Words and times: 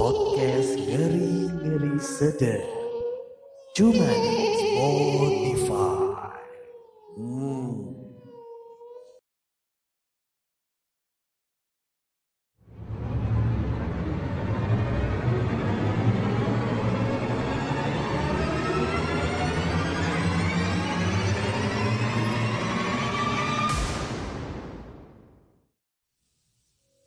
Podcast 0.00 0.80
ngeri-ngeri 0.80 2.00
sedih. 2.00 2.64
Cuma 3.76 4.08
di 4.08 4.32
Spotify. 4.56 5.49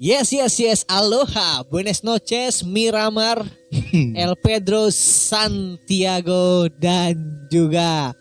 Yes, 0.04 0.36
yes, 0.36 0.60
yes. 0.60 0.80
Aloha. 0.92 1.64
Buenas 1.72 2.04
noches, 2.04 2.60
Miramar, 2.60 3.40
El 4.20 4.36
Pedro 4.36 4.92
Santiago 4.92 6.68
dan 6.76 7.48
juga 7.48 8.12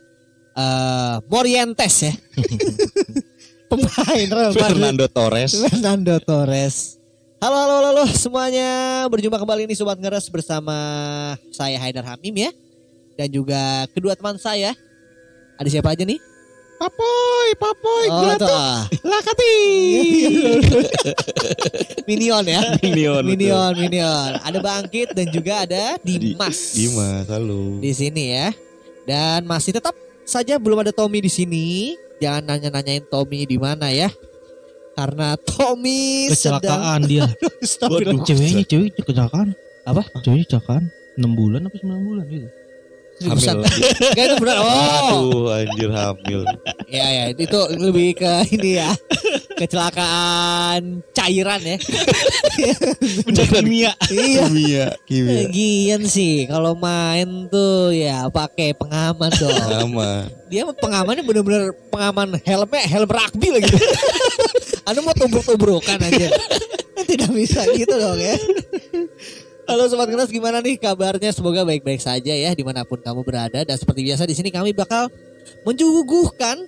eh 0.55 1.17
Morientes 1.27 2.07
ya. 2.07 2.15
Pemain 3.67 4.29
Real 4.31 4.55
Madrid. 4.55 4.63
Fernando 4.63 5.07
Torres. 5.11 5.59
Fernando 5.59 6.15
Torres. 6.23 7.03
Halo, 7.43 7.59
halo, 7.67 7.75
halo, 7.83 7.89
halo 7.99 8.05
semuanya. 8.15 9.03
Berjumpa 9.11 9.43
kembali 9.43 9.67
nih 9.67 9.75
Sobat 9.75 9.99
Ngeres 9.99 10.31
bersama 10.31 10.79
saya 11.51 11.83
Haidar 11.83 12.07
Hamim 12.07 12.47
ya. 12.47 12.55
Dan 13.19 13.27
juga 13.27 13.91
kedua 13.91 14.15
teman 14.15 14.39
saya. 14.39 14.71
Ada 15.59 15.67
siapa 15.67 15.99
aja 15.99 16.07
nih? 16.07 16.23
Papoy, 16.83 17.49
Papoy, 17.63 18.07
Oh, 18.11 18.27
ah. 18.43 18.83
Lakati. 19.07 19.55
Minion 22.11 22.43
ya. 22.43 22.75
Minion. 22.83 23.23
Minion, 23.23 23.73
Minion. 23.79 24.31
Ada 24.43 24.59
Bangkit 24.59 25.15
dan 25.15 25.31
juga 25.31 25.63
ada 25.63 25.95
Dimas. 26.03 26.75
Dimas, 26.75 27.31
halo. 27.31 27.79
Di 27.79 27.95
sini 27.95 28.35
ya. 28.35 28.51
Dan 29.07 29.47
masih 29.47 29.79
tetap 29.79 29.95
saja 30.27 30.59
belum 30.59 30.83
ada 30.83 30.91
Tommy 30.91 31.23
di 31.23 31.31
sini. 31.31 31.95
Jangan 32.19 32.51
nanya-nanyain 32.51 33.07
Tommy 33.07 33.47
di 33.47 33.63
mana 33.63 33.87
ya. 33.95 34.11
Karena 34.99 35.39
Tommy 35.39 36.35
kecelakaan 36.35 37.07
dia. 37.07 37.31
Waduh. 37.95 38.27
Ceweknya 38.27 38.67
cewek 38.67 38.91
itu 38.91 39.07
kecelakaan. 39.07 39.55
Apa? 39.87 40.03
Ceweknya 40.27 40.59
kecelakaan. 40.59 40.91
6 41.15 41.31
bulan 41.31 41.63
apa 41.63 41.79
9 41.79 42.09
bulan 42.11 42.27
gitu. 42.27 42.51
Hamil. 43.23 43.63
Gak 44.17 44.25
itu 44.27 44.35
benar. 44.41 44.57
Oh. 44.59 44.67
Aduh, 44.67 45.47
anjir 45.55 45.91
hamil. 45.93 46.41
Ya 46.91 47.07
ya 47.07 47.25
itu, 47.31 47.47
itu 47.47 47.61
lebih 47.79 48.19
ke 48.19 48.33
ini 48.51 48.83
ya. 48.83 48.91
Kecelakaan 49.55 51.07
cairan 51.15 51.61
ya. 51.63 51.77
Benda 53.27 53.45
kimia. 53.47 53.93
iya. 54.11 54.43
Kimia, 54.49 54.87
kimia. 55.07 55.47
Lagian 55.47 56.03
sih 56.09 56.51
kalau 56.51 56.75
main 56.75 57.47
tuh 57.47 57.95
ya 57.95 58.27
pakai 58.27 58.75
pengaman 58.75 59.31
dong. 59.39 59.55
Sama. 59.55 60.27
Dia 60.51 60.67
pengamannya 60.67 61.23
bener-bener 61.23 61.71
pengaman 61.95 62.37
helmnya 62.43 62.83
helm 62.91 63.11
rugby 63.11 63.49
lagi. 63.55 63.71
Anu 64.89 65.07
mau 65.07 65.15
tubruk-tubrukan 65.15 65.99
aja. 66.03 66.29
Tidak 67.03 67.31
bisa 67.31 67.63
gitu 67.79 67.95
dong 67.95 68.19
ya. 68.19 68.35
Halo 69.63 69.87
Sobat 69.87 70.11
Keras 70.11 70.27
gimana 70.27 70.59
nih 70.59 70.75
kabarnya? 70.75 71.31
Semoga 71.31 71.63
baik-baik 71.63 72.03
saja 72.03 72.35
ya 72.35 72.51
di 72.51 72.67
mana 72.67 72.83
pun 72.83 72.99
kamu 72.99 73.23
berada. 73.23 73.63
Dan 73.63 73.77
seperti 73.79 74.03
biasa 74.03 74.27
di 74.27 74.35
sini 74.35 74.51
kami 74.51 74.75
bakal 74.75 75.07
menjuguhkan 75.63 76.59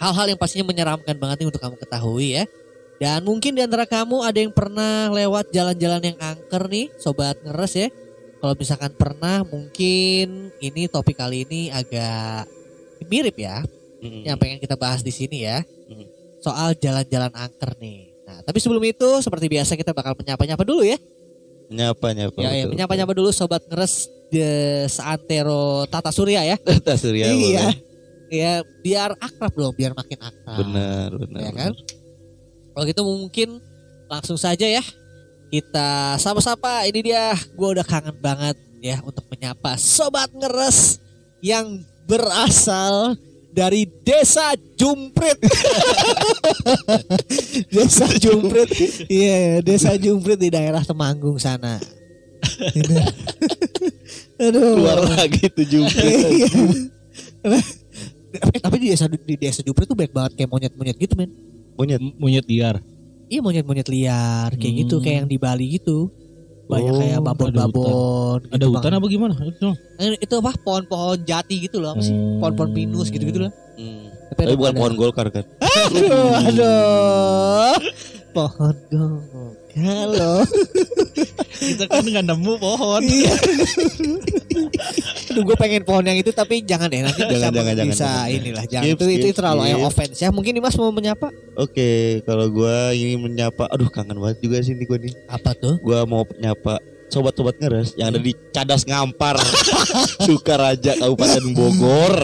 hal-hal 0.00 0.26
yang 0.32 0.40
pastinya 0.40 0.64
menyeramkan 0.72 1.12
banget 1.20 1.44
nih 1.44 1.48
untuk 1.52 1.60
kamu 1.60 1.76
ketahui 1.76 2.40
ya. 2.40 2.44
Dan 2.96 3.28
mungkin 3.28 3.52
di 3.52 3.60
antara 3.60 3.84
kamu 3.84 4.24
ada 4.24 4.38
yang 4.40 4.56
pernah 4.56 5.12
lewat 5.12 5.52
jalan-jalan 5.52 6.14
yang 6.14 6.18
angker 6.18 6.64
nih 6.72 6.88
Sobat 6.96 7.36
Ngeres 7.44 7.76
ya. 7.76 7.88
Kalau 8.40 8.54
misalkan 8.56 8.92
pernah 8.96 9.44
mungkin 9.44 10.48
ini 10.64 10.82
topik 10.88 11.20
kali 11.20 11.44
ini 11.44 11.68
agak 11.68 12.48
mirip 13.04 13.36
ya 13.36 13.60
yang 14.00 14.36
pengen 14.40 14.60
kita 14.60 14.80
bahas 14.80 15.04
di 15.04 15.12
sini 15.12 15.44
ya. 15.44 15.60
Hmm. 15.60 16.08
Soal 16.40 16.72
jalan-jalan 16.76 17.32
angker 17.36 17.76
nih. 17.76 18.16
Nah, 18.24 18.40
tapi 18.40 18.56
sebelum 18.60 18.80
itu 18.84 19.08
seperti 19.20 19.52
biasa 19.52 19.76
kita 19.76 19.92
bakal 19.92 20.16
menyapa-nyapa 20.16 20.64
dulu 20.64 20.84
ya. 20.84 20.96
Nyapa, 21.72 22.12
nyapa. 22.12 22.38
ya, 22.40 22.50
ya 22.52 22.64
betul. 22.64 22.70
menyapa-nyapa 22.76 23.12
dulu 23.16 23.30
sobat 23.32 23.62
ngeres 23.68 24.08
de 24.28 24.48
seantero 24.90 25.88
Tata 25.88 26.10
Surya 26.12 26.44
ya. 26.44 26.56
Tas 26.86 27.00
Surya 27.00 27.30
iya. 27.32 27.72
Ya, 28.32 28.52
biar 28.82 29.14
akrab 29.20 29.52
dong, 29.54 29.74
biar 29.78 29.94
makin 29.94 30.18
akrab. 30.18 30.58
Benar, 30.58 31.08
benar. 31.22 31.40
Ya 31.40 31.50
kan? 31.54 31.72
Kalau 32.74 32.84
gitu 32.90 33.02
mungkin 33.06 33.48
langsung 34.10 34.34
saja 34.40 34.66
ya. 34.66 34.82
Kita 35.54 36.18
sama-sama 36.18 36.82
ini 36.88 37.14
dia 37.14 37.30
gue 37.36 37.68
udah 37.78 37.86
kangen 37.86 38.18
banget 38.18 38.58
ya 38.82 38.98
untuk 39.06 39.22
menyapa 39.30 39.78
sobat 39.78 40.34
ngeres 40.34 40.98
yang 41.38 41.78
berasal 42.10 43.14
dari 43.54 43.86
desa 44.02 44.58
Jumprit. 44.74 45.38
desa 47.74 48.06
Jumprit. 48.18 48.68
Iya, 49.06 49.62
desa 49.62 49.94
Jumprit 49.94 50.36
di 50.36 50.50
daerah 50.50 50.82
Temanggung 50.82 51.38
sana. 51.38 51.78
Aduh. 54.42 54.74
Keluar 54.74 55.06
lagi 55.06 55.46
tujuh. 55.54 55.86
Iya. 55.86 56.50
Eh, 58.34 58.58
tapi 58.58 58.82
di 58.82 58.90
desa 58.90 59.06
di 59.06 59.38
desa 59.38 59.62
Jumprit 59.62 59.86
tuh 59.86 59.94
banyak 59.94 60.10
banget 60.10 60.32
kayak 60.34 60.50
monyet-monyet 60.50 60.96
gitu, 60.98 61.14
men. 61.14 61.30
Monyet. 61.78 62.02
Monyet 62.18 62.46
liar. 62.50 62.82
Iya 63.30 63.40
monyet-monyet 63.40 63.88
liar 63.88 64.50
kayak 64.58 64.72
Hmm. 64.74 64.80
gitu 64.84 64.96
kayak 65.00 65.16
yang 65.24 65.28
di 65.30 65.38
Bali 65.38 65.78
gitu. 65.78 66.10
Banyak 66.64 66.90
Oh, 66.90 66.98
kayak 66.98 67.20
babon-babon. 67.20 68.40
gitu, 68.40 68.50
Ada 68.50 68.64
Bang. 68.64 68.72
hutan 68.74 68.92
apa 68.94 69.06
gimana? 69.06 69.34
Itu. 69.38 69.68
Eh, 69.94 70.16
Itu 70.18 70.34
apa? 70.38 70.50
Pohon-pohon 70.56 71.18
jati 71.22 71.56
gitu 71.60 71.76
loh, 71.76 71.92
apa 71.92 72.00
sih? 72.00 72.10
Hmm. 72.10 72.40
Pohon-pohon 72.40 72.70
pinus 72.72 73.08
gitu-gitu 73.08 73.36
lah. 73.38 73.52
Hmm. 73.74 74.08
Tapi, 74.26 74.40
Tapi 74.40 74.48
ada- 74.48 74.56
bukan 74.56 74.70
ada- 74.70 74.80
pohon 74.80 74.94
golkar 74.96 75.26
kan? 75.28 75.44
Aduh, 75.84 76.32
aduh. 76.40 77.76
Pohon 78.32 78.76
gong. 78.88 79.20
Halo. 79.74 80.46
Kita 81.64 81.84
kan 81.90 82.04
nggak 82.04 82.24
nemu 82.26 82.52
pohon. 82.58 83.02
Iya. 83.02 83.34
Aduh, 85.34 85.42
gue 85.42 85.56
pengen 85.58 85.82
pohon 85.82 86.06
yang 86.06 86.14
itu 86.14 86.30
tapi 86.30 86.62
jangan 86.62 86.86
deh 86.86 87.02
nanti 87.02 87.26
Jangan, 87.26 87.50
jangan, 87.50 87.74
jangan, 87.74 87.86
bisa 87.90 88.06
jangan. 88.06 88.30
inilah 88.30 88.64
jangan 88.70 88.84
Skip, 88.86 88.94
itu 88.94 89.04
itu 89.10 89.26
skip, 89.26 89.36
terlalu 89.42 89.62
yang 89.66 89.82
offense 89.82 90.18
ya. 90.22 90.30
Mungkin 90.30 90.54
Dimas 90.54 90.78
mau 90.78 90.94
menyapa 90.94 91.34
Oke, 91.58 92.22
kalau 92.22 92.46
gua 92.54 92.94
ini 92.94 93.18
menyapa, 93.18 93.66
aduh 93.66 93.90
kangen 93.90 94.18
banget 94.22 94.38
juga 94.46 94.62
sih 94.62 94.78
nih 94.78 94.86
gua 94.86 94.98
nih. 95.02 95.14
apa 95.26 95.50
tuh? 95.58 95.74
Gua 95.82 96.06
mau 96.06 96.22
nyapa 96.38 96.78
sobat-sobat 97.08 97.56
ngeres 97.60 97.94
yang 97.96 98.10
ada 98.12 98.20
di 98.20 98.32
Cadas 98.52 98.84
Ngampar, 98.88 99.38
Sukaraja, 100.26 100.98
Kabupaten 100.98 101.44
Bogor. 101.52 102.14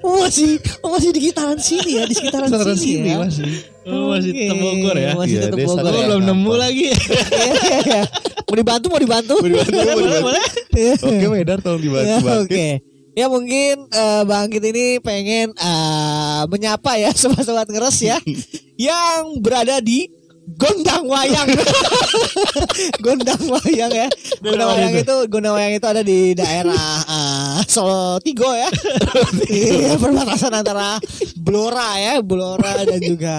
Oh, 0.00 0.24
masih 0.24 0.56
oh, 0.80 0.94
masih 0.94 1.10
di 1.12 1.20
sekitaran 1.20 1.58
sini 1.58 2.00
ya, 2.00 2.04
di 2.08 2.14
sekitaran, 2.16 2.48
sini, 2.78 3.12
ya. 3.12 3.18
masih. 3.20 3.50
Oh, 3.82 4.14
masih 4.14 4.30
Oke, 4.30 4.40
tetap 4.46 4.56
Bogor 4.62 4.96
ya. 4.96 5.10
Masih 5.18 5.36
Iya, 5.36 5.42
tetap 5.48 5.58
desa 5.58 5.70
Bogor 5.74 5.92
ya. 5.92 6.02
belum 6.06 6.22
nemu 6.26 6.52
lagi. 6.54 6.84
Iya, 6.92 7.52
iya, 7.52 7.78
iya. 7.82 8.02
Mau 8.48 8.56
dibantu, 8.60 8.86
mau 8.92 9.00
dibantu. 9.00 9.34
boleh, 9.40 10.20
boleh. 10.22 10.44
Iya. 10.76 10.94
Oke, 11.00 11.24
Medar 11.32 11.58
tolong 11.64 11.80
Ya, 11.80 11.84
dibantu 11.84 12.12
Oke. 12.12 12.26
Bangkit. 12.28 12.78
Ya 13.12 13.26
mungkin 13.28 13.74
eh, 13.92 14.22
Bangkit 14.24 14.62
ini 14.72 14.86
pengen 15.04 15.52
eh, 15.52 16.42
menyapa 16.48 16.96
ya 16.96 17.12
sobat-sobat 17.20 17.68
ngeres 17.68 18.00
ya 18.00 18.16
yang 18.80 19.36
berada 19.44 19.84
di 19.84 20.08
Gondang 20.42 21.06
Wayang. 21.06 21.48
Gondang 23.04 23.42
Wayang 23.46 23.92
ya. 23.94 24.08
Gondang 24.42 24.68
Wayang 24.74 24.94
itu 24.98 25.16
Gondang 25.30 25.54
Wayang 25.54 25.72
itu 25.78 25.86
ada 25.86 26.02
di 26.02 26.34
daerah 26.34 26.98
eh, 27.06 27.58
Solo 27.70 28.18
Tigo 28.18 28.50
ya. 28.50 28.66
Iya, 29.52 29.94
perbatasan 30.00 30.50
antara 30.50 30.98
Blora 31.38 31.94
ya, 31.98 32.14
Blora 32.24 32.82
dan 32.82 32.98
juga 32.98 33.36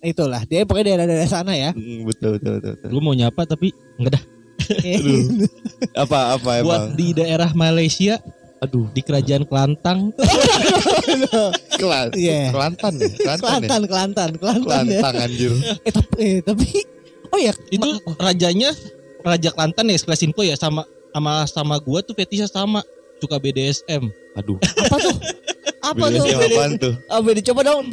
itulah 0.00 0.40
dia 0.48 0.64
pokoknya 0.64 0.96
daerah-daerah 0.96 1.28
sana 1.28 1.52
ya. 1.52 1.76
Betul, 1.76 2.40
betul, 2.40 2.52
betul, 2.60 2.72
betul. 2.76 2.88
Gue 2.88 3.02
mau 3.04 3.12
nyapa 3.12 3.42
tapi 3.44 3.68
enggak 4.00 4.16
dah. 4.16 4.24
Apa, 6.06 6.38
apa 6.38 6.62
Buat 6.62 6.94
emang? 6.94 6.94
di 6.94 7.08
daerah 7.10 7.50
Malaysia, 7.58 8.22
Aduh, 8.60 8.92
di 8.92 9.00
kerajaan 9.00 9.48
Kelantang, 9.48 10.12
Kelan, 11.80 12.12
Iya. 12.12 12.52
Kelantan 12.52 12.92
ya? 13.00 13.08
Kelantan 13.08 13.60
ya? 13.64 13.68
Kelantan, 13.72 13.82
Kelantan, 13.88 14.30
Kelantan 14.36 14.84
ya. 14.84 15.00
Anjir. 15.24 15.52
Eh 15.80 15.92
tapi, 15.92 16.14
eh, 16.20 16.38
tapi 16.44 16.68
oh 17.32 17.40
ya 17.40 17.52
itu 17.72 17.88
rajanya 18.20 18.70
Raja 19.24 19.48
Kelantan 19.52 19.88
ya 19.88 19.96
sekelas 19.96 20.20
info 20.28 20.44
ya 20.44 20.60
sama 20.60 20.84
sama 21.10 21.48
sama 21.48 21.74
gua 21.80 22.04
tuh 22.04 22.12
fetisnya 22.12 22.52
sama 22.52 22.84
suka 23.20 23.36
BDSM. 23.36 24.08
Aduh, 24.32 24.56
apa 24.58 24.96
tuh? 24.96 25.16
Apa 25.80 26.04
tuh? 26.06 26.22
BDSM 26.22 26.40
apaan 26.50 26.72
tuh? 26.76 26.94
Oh, 27.06 27.20
BD, 27.20 27.38
coba 27.42 27.60
dong. 27.62 27.88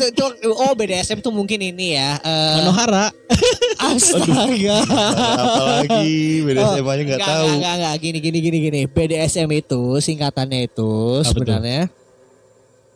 Oh, 0.46 0.74
BDSM 0.74 1.20
tuh 1.20 1.32
mungkin 1.32 1.60
ini 1.60 1.94
ya. 1.94 2.20
eh, 2.20 2.56
Manohara. 2.60 3.08
astaga. 3.88 4.78
Apalagi 5.34 6.16
BDSM 6.44 6.84
aja 6.84 7.02
nggak 7.04 7.20
Enggak, 7.20 7.30
tahu. 7.30 7.48
enggak, 7.54 7.74
enggak, 7.76 7.96
Gini, 8.00 8.18
gini, 8.20 8.38
gini, 8.40 8.58
gini. 8.62 8.82
BDSM 8.86 9.50
itu 9.52 9.82
singkatannya 9.98 10.66
itu 10.66 10.92
Apa 11.20 11.24
tuh? 11.24 11.30
sebenarnya 11.32 11.82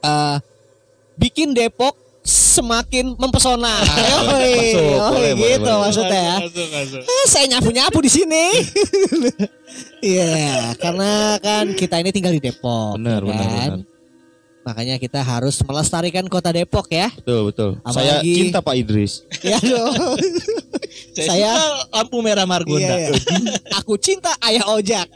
eh 0.02 0.38
bikin 1.14 1.54
Depok 1.54 1.94
semakin 2.22 3.18
mempesona. 3.18 3.82
Yoi, 3.82 4.22
Masuk, 4.22 4.82
yoi, 4.82 5.00
boleh, 5.00 5.34
gitu 5.36 5.62
boleh. 5.66 5.78
maksudnya 5.82 6.22
ya. 6.22 6.38
Masuk, 6.46 6.68
masuk. 6.70 7.02
Ah, 7.04 7.26
saya 7.26 7.46
nyapu-nyapu 7.50 7.98
di 8.02 8.12
sini. 8.12 8.46
Iya, 10.02 10.74
karena 10.82 11.38
kan 11.40 11.78
kita 11.78 12.02
ini 12.02 12.12
tinggal 12.12 12.34
di 12.36 12.42
Depok. 12.44 12.98
Benar, 13.00 13.22
ya 13.24 13.30
benar, 13.32 13.46
kan? 13.48 13.70
benar. 13.72 13.91
Makanya 14.62 14.96
kita 14.96 15.20
harus 15.20 15.58
melestarikan 15.60 16.26
kota 16.26 16.50
Depok 16.50 16.86
ya. 16.88 17.10
Betul, 17.12 17.50
betul. 17.50 17.70
Saya 17.84 18.22
Apalagi- 18.22 18.36
cinta 18.38 18.60
Pak 18.60 18.76
Idris. 18.76 19.26
Ya 19.44 19.58
dong. 19.58 19.94
Saya, 21.12 21.28
Saya- 21.28 21.56
suka 21.56 21.98
lampu 21.98 22.18
merah 22.20 22.46
Margonda. 22.46 22.94
Iya, 22.94 23.10
iya. 23.10 23.58
Aku 23.82 23.98
cinta 23.98 24.32
ayah 24.42 24.64
ojak. 24.70 25.08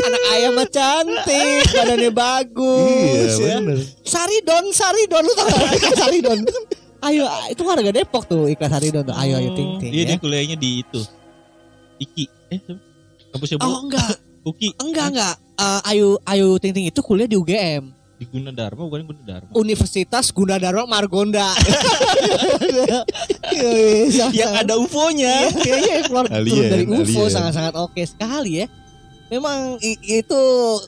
Anak 0.00 0.22
ayah 0.32 0.50
mah 0.52 0.68
cantik, 0.68 1.64
badannya 1.68 2.10
bagus 2.10 3.32
Iya, 3.34 3.46
ya. 3.46 3.56
benar. 3.58 3.78
Saridon, 4.02 4.64
Saridon 4.70 5.22
lu 5.22 5.32
tau 5.32 5.46
gak 5.48 5.72
iklan 5.74 5.96
Saridon? 5.96 6.38
Ayo, 7.00 7.24
itu 7.48 7.62
warga 7.62 7.90
Depok 7.90 8.26
tuh 8.26 8.46
iklan 8.46 8.68
Saridon 8.68 9.02
tuh. 9.04 9.14
Ayo, 9.14 9.38
ayo 9.38 9.50
ting 9.54 9.78
ting 9.78 9.90
Dia 9.90 10.02
ya. 10.02 10.06
dia 10.08 10.16
kuliahnya 10.18 10.56
di 10.56 10.82
itu. 10.82 11.00
Iki. 11.98 12.24
Eh, 12.48 12.58
siapa? 12.58 12.80
kampusnya 13.28 13.56
Oh 13.60 13.84
enggak, 13.84 14.08
Uki 14.48 14.68
enggak 14.78 15.06
enggak. 15.12 15.34
Eh, 15.58 15.80
Ayu 15.90 16.16
Ayu 16.22 16.48
Ting 16.56 16.72
Ting 16.72 16.86
itu 16.86 17.00
kuliah 17.00 17.26
di 17.26 17.34
UGM. 17.34 17.84
di 18.18 18.26
Gunadarma 18.26 18.82
bukan 18.82 19.06
Gunadarma. 19.06 19.54
Universitas 19.54 20.32
Gunadarma 20.32 20.82
Margonda. 20.84 21.54
Iya, 23.48 24.26
Yang 24.30 24.52
ada 24.58 24.74
UFO-nya. 24.76 25.34
Iya, 25.54 25.76
iya, 25.78 25.96
keluar 26.02 26.26
Alien, 26.34 26.66
dari 26.66 26.84
UFO 26.84 27.26
sangat-sangat 27.26 27.74
oke 27.74 28.02
sekali 28.02 28.62
ya. 28.62 28.66
Memang 29.28 29.76
itu 30.02 30.42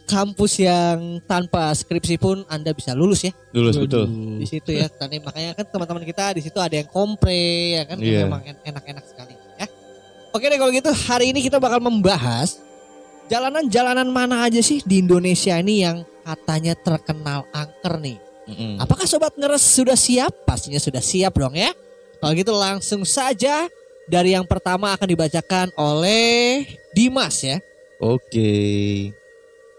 kampus 0.07 0.59
yang 0.59 1.21
tanpa 1.23 1.71
skripsi 1.71 2.17
pun 2.17 2.41
Anda 2.49 2.73
bisa 2.73 2.97
lulus 2.97 3.21
ya 3.21 3.37
Lulus 3.53 3.77
betul. 3.77 4.09
di 4.41 4.47
situ 4.49 4.73
ya. 4.73 4.89
Karena 4.89 5.21
makanya 5.21 5.53
kan 5.53 5.69
teman-teman 5.69 6.03
kita 6.03 6.33
di 6.33 6.41
situ 6.41 6.57
ada 6.57 6.73
yang 6.73 6.89
kompre 6.89 7.37
ya 7.77 7.83
kan 7.85 8.01
Iya. 8.01 8.25
memang 8.25 8.41
en- 8.43 8.63
enak-enak 8.65 9.05
sekali 9.05 9.37
ya. 9.55 9.69
Oke 10.33 10.49
deh 10.49 10.57
kalau 10.57 10.73
gitu 10.73 10.89
hari 11.05 11.31
ini 11.31 11.45
kita 11.45 11.61
bakal 11.61 11.85
membahas 11.85 12.65
jalanan-jalanan 13.31 14.11
mana 14.11 14.43
aja 14.45 14.59
sih 14.59 14.83
di 14.83 15.01
Indonesia 15.01 15.55
ini 15.57 15.87
yang 15.87 16.03
katanya 16.27 16.75
terkenal 16.75 17.47
angker 17.55 17.97
nih. 18.03 18.19
Mm-mm. 18.51 18.83
Apakah 18.83 19.07
sobat 19.07 19.39
ngeres 19.39 19.63
sudah 19.63 19.95
siap? 19.95 20.35
Pastinya 20.43 20.83
sudah 20.83 20.99
siap 20.99 21.39
dong 21.39 21.55
ya. 21.55 21.71
Kalau 22.19 22.33
gitu 22.35 22.53
langsung 22.53 23.07
saja 23.07 23.71
dari 24.11 24.35
yang 24.35 24.45
pertama 24.45 24.91
akan 24.93 25.09
dibacakan 25.09 25.71
oleh 25.79 26.67
Dimas 26.91 27.41
ya. 27.47 27.63
Oke. 28.03 29.15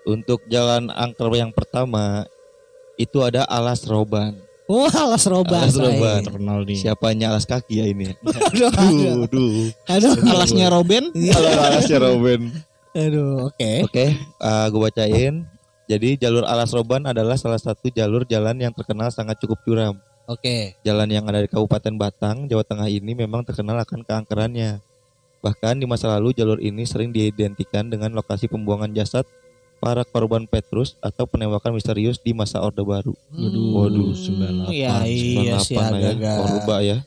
Untuk 0.07 0.41
jalan 0.49 0.89
angker 0.89 1.29
yang 1.35 1.51
pertama 1.51 2.25
itu 2.95 3.21
ada 3.21 3.45
alas 3.45 3.83
roban. 3.85 4.39
Wah, 4.71 4.89
alas 4.89 5.27
roban. 5.27 5.67
Alas 5.67 5.75
roban. 5.75 6.21
Terkenal 6.23 6.63
nih. 6.63 6.79
Siapanya 6.79 7.35
alas 7.35 7.43
kaki 7.43 7.83
ya 7.83 7.85
ini? 7.91 8.15
Aduh, 8.47 8.71
aduh, 8.71 9.19
Aduh, 9.27 10.11
aduh. 10.15 10.31
Alasnya 10.31 10.71
Robin. 10.71 11.11
Kalau 11.11 11.51
alasnya 11.59 11.99
Robin. 11.99 12.70
Aduh, 12.95 13.47
oke. 13.51 13.71
Oke, 13.87 14.05
gue 14.41 14.79
bacain. 14.79 15.35
Jadi 15.91 16.15
jalur 16.15 16.47
alas 16.47 16.71
roban 16.71 17.03
adalah 17.03 17.35
salah 17.35 17.59
satu 17.59 17.91
jalur 17.91 18.23
jalan 18.23 18.55
yang 18.55 18.71
terkenal 18.71 19.11
sangat 19.11 19.35
cukup 19.43 19.59
curam. 19.67 19.95
Oke. 20.29 20.79
Jalan 20.87 21.11
yang 21.11 21.27
ada 21.27 21.43
di 21.43 21.51
Kabupaten 21.51 21.91
Batang, 21.99 22.47
Jawa 22.47 22.63
Tengah 22.63 22.87
ini 22.87 23.11
memang 23.11 23.43
terkenal 23.43 23.75
akan 23.83 24.07
keangkerannya. 24.07 24.79
Bahkan 25.43 25.81
di 25.81 25.85
masa 25.89 26.07
lalu 26.15 26.31
jalur 26.31 26.61
ini 26.63 26.87
sering 26.87 27.11
diidentikan 27.11 27.91
dengan 27.91 28.15
lokasi 28.15 28.47
pembuangan 28.47 28.93
jasad 28.95 29.27
para 29.81 30.05
korban 30.05 30.45
Petrus 30.45 30.95
atau 31.01 31.25
penembakan 31.25 31.73
misterius 31.73 32.21
di 32.21 32.31
masa 32.31 32.61
Orde 32.61 32.85
Baru. 32.85 33.17
Waduh, 33.33 34.13
98. 34.13 34.71
Ya 34.71 35.03
iya 35.09 35.57
sih 35.59 35.75
98 35.75 35.81
lah 35.81 35.99
ya, 35.99 36.11
agak-agak 36.13 36.35
korba 36.37 36.77
ya. 36.79 36.97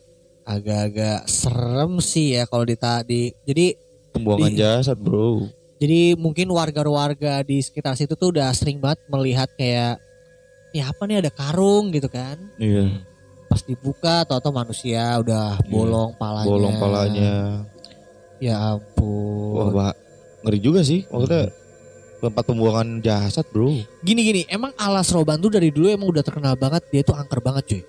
agak-agak 0.44 1.20
serem 1.24 1.92
sih 2.04 2.36
ya 2.36 2.44
kalau 2.44 2.68
di 2.68 2.76
di 3.08 3.20
jadi 3.48 3.66
Pembuangan 4.14 4.50
Di- 4.54 4.58
jasad, 4.62 4.94
Bro. 4.94 5.50
Jadi 5.76 6.14
mungkin 6.14 6.48
warga-warga 6.48 7.42
di 7.42 7.58
sekitar 7.58 7.94
situ 7.94 8.14
tuh 8.14 8.30
udah 8.30 8.48
sering 8.50 8.78
banget 8.78 9.02
melihat 9.06 9.48
kayak 9.52 9.98
ya 10.70 10.88
apa 10.88 11.02
nih 11.04 11.18
ada 11.20 11.30
karung 11.30 11.90
gitu 11.90 12.06
kan. 12.06 12.38
Iya, 12.56 12.90
Pas 13.46 13.60
dibuka 13.60 14.22
atau 14.22 14.50
manusia 14.50 15.18
udah 15.18 15.58
bolong 15.66 16.14
palanya. 16.14 16.48
bolong 16.48 16.74
palanya. 16.76 17.32
Ya 18.38 18.58
Wah, 18.58 18.76
ampun. 18.76 19.70
Pak. 19.72 19.94
Ngeri 20.42 20.58
juga 20.58 20.80
sih. 20.82 21.06
Maksudnya 21.06 21.48
tempat 22.18 22.44
pembuangan 22.44 22.88
jasad, 23.00 23.44
Bro. 23.48 23.70
Gini-gini, 24.00 24.44
emang 24.48 24.72
alas 24.74 25.08
roban 25.10 25.38
tuh 25.38 25.48
dari 25.48 25.68
dulu 25.68 25.86
emang 25.88 26.08
udah 26.08 26.20
terkenal 26.20 26.54
banget. 26.54 26.82
Dia 26.90 27.02
tuh 27.02 27.14
angker 27.14 27.38
banget 27.38 27.64
cuy. 27.68 27.82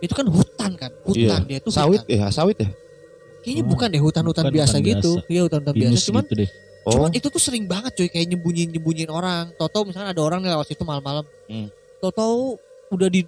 Itu 0.00 0.12
kan 0.12 0.26
hutan 0.26 0.74
kan, 0.74 0.90
hutan 1.06 1.46
dia 1.46 1.62
tuh 1.62 1.70
Sawit 1.70 2.02
hutan. 2.02 2.10
ya, 2.10 2.26
sawit 2.28 2.58
ya. 2.58 2.70
Kayaknya 3.42 3.62
Oh, 3.62 3.68
bukan 3.70 3.86
deh 3.88 4.02
hutan-hutan 4.02 4.42
bukan 4.44 4.54
biasa 4.54 4.74
hutan 4.74 4.88
gitu. 4.90 5.10
biasa. 5.14 5.30
Iya 5.30 5.40
hutan-hutan 5.46 5.74
biasa. 5.78 6.02
Cuman, 6.10 6.22
gitu 6.26 6.34
deh. 6.42 6.50
Oh, 6.82 6.90
cuman 6.92 7.10
itu 7.12 7.26
tuh 7.26 7.38
sering 7.38 7.64
banget 7.64 7.94
cuy 7.94 8.08
kayak 8.08 8.26
nyembunyiin 8.28 8.74
nyembunyiin 8.74 9.06
orang. 9.08 9.54
Toto 9.54 9.86
misalnya 9.86 10.10
ada 10.10 10.22
orang 10.22 10.42
nih 10.42 10.50
lewat 10.50 10.66
situ 10.66 10.82
malam-malam. 10.82 11.22
Hmm. 11.46 11.70
Toto 11.98 12.58
udah 12.90 13.08
di 13.08 13.22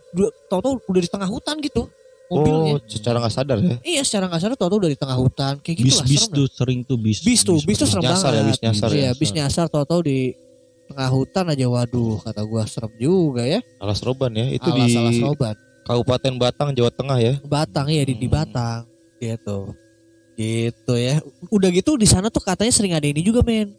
Toto 0.49 0.83
udah 0.83 1.01
di 1.01 1.09
tengah 1.09 1.25
hutan 1.25 1.57
gitu 1.59 1.87
mobilnya. 2.27 2.75
oh, 2.75 2.79
secara 2.85 3.23
nggak 3.23 3.31
sadar 3.33 3.59
ya. 3.61 3.77
Iya 3.81 4.03
secara 4.03 4.27
nggak 4.27 4.43
sadar 4.43 4.57
Toto 4.59 4.75
udah 4.77 4.91
di 4.91 4.99
tengah 4.99 5.15
hutan 5.15 5.55
kayak 5.63 5.77
gitu 5.79 5.87
Bis 5.87 5.97
lah 6.01 6.07
bis 6.09 6.25
tuh 6.27 6.47
sering 6.51 6.81
tuh 6.83 6.99
bis. 6.99 7.19
Bis 7.23 7.41
tuh, 7.41 7.61
bis 7.63 7.77
tuh 7.77 7.87
serem 7.87 8.03
Nyasar 8.03 8.33
ya, 8.33 8.43
banget. 8.43 8.51
bis 8.51 8.59
nyasar 8.65 8.89
Iya, 8.91 9.03
ya. 9.05 9.11
bis 9.15 9.31
nyasar 9.31 9.67
Toto 9.69 9.97
di 10.03 10.35
tengah 10.85 11.09
hutan 11.09 11.45
aja 11.49 11.65
waduh 11.65 12.19
kata 12.21 12.43
gua 12.43 12.65
serem 12.67 12.93
juga 12.99 13.47
ya. 13.47 13.61
Alas 13.79 14.03
Roban 14.03 14.35
ya. 14.35 14.51
Itu 14.51 14.69
alas 14.69 14.85
di 14.85 14.97
alas 14.99 15.19
obat. 15.23 15.57
Kabupaten 15.85 16.33
Batang, 16.41 16.69
Jawa 16.73 16.89
Tengah 16.91 17.19
ya. 17.21 17.35
Batang 17.45 17.87
ya 17.87 18.03
di, 18.03 18.17
di 18.17 18.25
Hmm. 18.25 18.35
Batang 18.35 18.81
gitu. 19.21 19.59
Gitu 20.35 20.95
ya. 20.95 21.23
Udah 21.49 21.71
gitu 21.71 21.95
di 21.95 22.05
sana 22.05 22.27
tuh 22.29 22.43
katanya 22.43 22.73
sering 22.73 22.93
ada 22.93 23.05
ini 23.05 23.21
juga 23.21 23.41
men. 23.41 23.71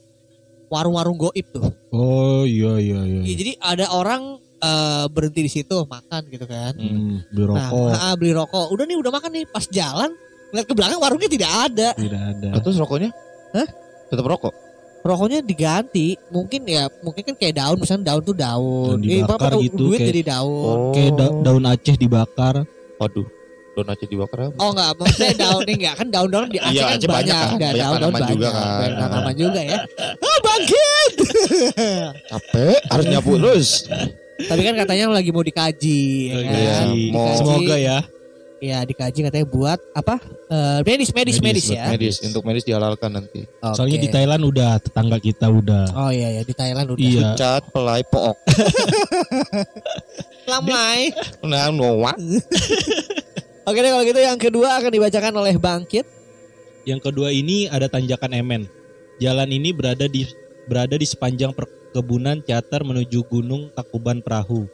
Warung-warung 0.66 1.16
goib 1.16 1.46
tuh. 1.50 1.70
Oh 1.90 2.42
iya 2.44 2.76
iya 2.78 3.00
iya. 3.02 3.22
Iya, 3.22 3.36
jadi 3.36 3.52
ada 3.60 3.86
orang 3.92 4.22
eh, 4.58 5.06
berhenti 5.08 5.42
di 5.42 5.52
situ 5.52 5.76
makan 5.86 6.22
gitu 6.28 6.46
kan. 6.46 6.74
Hmm, 6.74 7.22
beli 7.30 7.46
Nah, 7.46 7.70
rokok 7.70 7.90
ah, 7.94 8.14
beli 8.16 8.32
rokok. 8.34 8.66
Udah 8.72 8.84
nih 8.84 8.98
udah 8.98 9.12
makan 9.14 9.32
nih 9.32 9.46
pas 9.46 9.66
jalan 9.68 10.10
lihat 10.50 10.66
ke 10.66 10.74
belakang 10.74 10.98
warungnya 10.98 11.28
tidak 11.28 11.52
ada. 11.70 11.90
tidak 11.94 12.22
ada. 12.34 12.48
Nah, 12.50 12.62
terus 12.64 12.78
rokoknya? 12.78 13.12
Hah? 13.54 13.68
Tetap 14.10 14.26
rokok. 14.26 14.54
Rokoknya 15.06 15.46
diganti. 15.46 16.18
Mungkin 16.34 16.66
ya 16.66 16.90
mungkin 17.04 17.22
kan 17.22 17.36
kayak 17.38 17.56
daun 17.56 17.78
misalnya 17.78 18.10
daun 18.10 18.24
tuh 18.24 18.34
daun. 18.34 18.98
Daun 18.98 19.02
dibakar 19.06 19.52
apa, 19.54 19.62
gitu, 19.62 19.78
duit 19.78 20.00
kayak- 20.02 20.10
jadi 20.10 20.22
daun. 20.34 20.78
Kayak 20.98 21.12
da- 21.14 21.36
daun 21.44 21.64
Aceh 21.64 21.96
dibakar. 21.96 22.56
Waduh. 22.98 23.28
Don 23.76 23.86
Aceh 23.86 24.08
dibakar 24.08 24.40
apa? 24.46 24.56
Oh 24.58 24.72
enggak, 24.72 24.90
maksudnya 24.96 25.34
daun 25.36 25.62
ini 25.62 25.74
enggak 25.78 25.96
kan 26.00 26.08
daun-daun 26.08 26.48
di 26.48 26.58
Aceh 26.58 26.72
Iya, 26.76 26.84
kan 26.86 26.96
Aceh 26.96 27.08
banyak, 27.08 27.36
banyak 27.36 27.36
kan. 27.36 27.52
Ada 27.52 27.60
Banyak 27.60 27.76
daun-daun 27.76 27.92
tanaman 27.92 28.16
banyak, 28.16 28.30
juga 28.32 28.48
kan. 28.50 28.78
banyak 28.80 28.98
tanaman 28.98 29.36
juga 29.36 29.60
ya. 29.62 29.80
Ah, 30.26 30.38
bangkit. 30.42 31.12
Capek, 32.32 32.78
harus 32.88 33.06
nyapu 33.06 33.32
terus. 33.36 33.70
Tapi 34.38 34.62
kan 34.62 34.74
katanya 34.78 35.04
lagi 35.10 35.30
mau 35.30 35.40
dikaji, 35.42 36.02
ya 36.26 36.40
kan? 36.42 36.56
Iya, 36.56 36.76
mau- 37.12 37.28
Dikaji. 37.28 37.38
Semoga 37.38 37.76
ya. 37.78 37.98
Ya 38.56 38.82
dikaji 38.82 39.20
katanya 39.22 39.46
buat 39.46 39.78
apa? 39.92 40.16
Eh, 40.48 40.80
medis, 40.82 41.12
medis, 41.12 41.38
medis, 41.38 41.66
Medis, 41.66 41.66
ya. 41.70 41.86
Medis, 41.88 42.16
untuk 42.24 42.42
medis 42.42 42.64
dihalalkan 42.64 43.12
nanti. 43.14 43.44
Oke. 43.44 43.76
Soalnya 43.76 44.00
di 44.00 44.10
Thailand 44.10 44.42
udah 44.42 44.80
tetangga 44.80 45.20
kita 45.20 45.46
udah. 45.46 45.86
Oh 45.94 46.10
iya 46.10 46.40
ya 46.40 46.42
di 46.42 46.54
Thailand 46.56 46.88
udah. 46.90 47.04
Iya. 47.04 47.30
Cat, 47.36 47.64
pelai, 47.70 48.02
pook. 48.04 48.40
Lamai. 50.46 51.12
Nah, 51.44 51.70
noa. 51.70 52.16
Oke 53.66 53.82
deh 53.82 53.90
kalau 53.90 54.06
gitu 54.06 54.22
yang 54.22 54.38
kedua 54.38 54.78
akan 54.78 54.94
dibacakan 54.94 55.34
oleh 55.42 55.58
Bangkit. 55.58 56.06
Yang 56.86 57.10
kedua 57.10 57.34
ini 57.34 57.66
ada 57.66 57.90
tanjakan 57.90 58.38
Emen. 58.38 58.70
Jalan 59.18 59.50
ini 59.50 59.74
berada 59.74 60.06
di 60.06 60.22
berada 60.70 60.94
di 60.94 61.08
sepanjang 61.10 61.50
perkebunan 61.50 62.46
Cater 62.46 62.86
menuju 62.86 63.26
Gunung 63.26 63.74
Takuban 63.74 64.22
Perahu, 64.22 64.70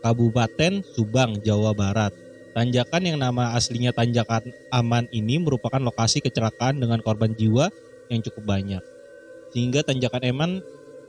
Kabupaten 0.00 0.80
Subang, 0.96 1.36
Jawa 1.44 1.76
Barat. 1.76 2.16
Tanjakan 2.56 3.04
yang 3.04 3.20
nama 3.20 3.52
aslinya 3.52 3.92
Tanjakan 3.92 4.48
Aman 4.72 5.04
ini 5.12 5.36
merupakan 5.36 5.84
lokasi 5.84 6.24
kecelakaan 6.24 6.80
dengan 6.80 7.04
korban 7.04 7.36
jiwa 7.36 7.68
yang 8.08 8.24
cukup 8.24 8.56
banyak. 8.56 8.80
Sehingga 9.52 9.84
Tanjakan 9.84 10.24
Eman 10.24 10.50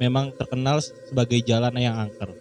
memang 0.04 0.36
terkenal 0.36 0.84
sebagai 0.84 1.40
jalan 1.48 1.80
yang 1.80 1.96
angker. 1.96 2.36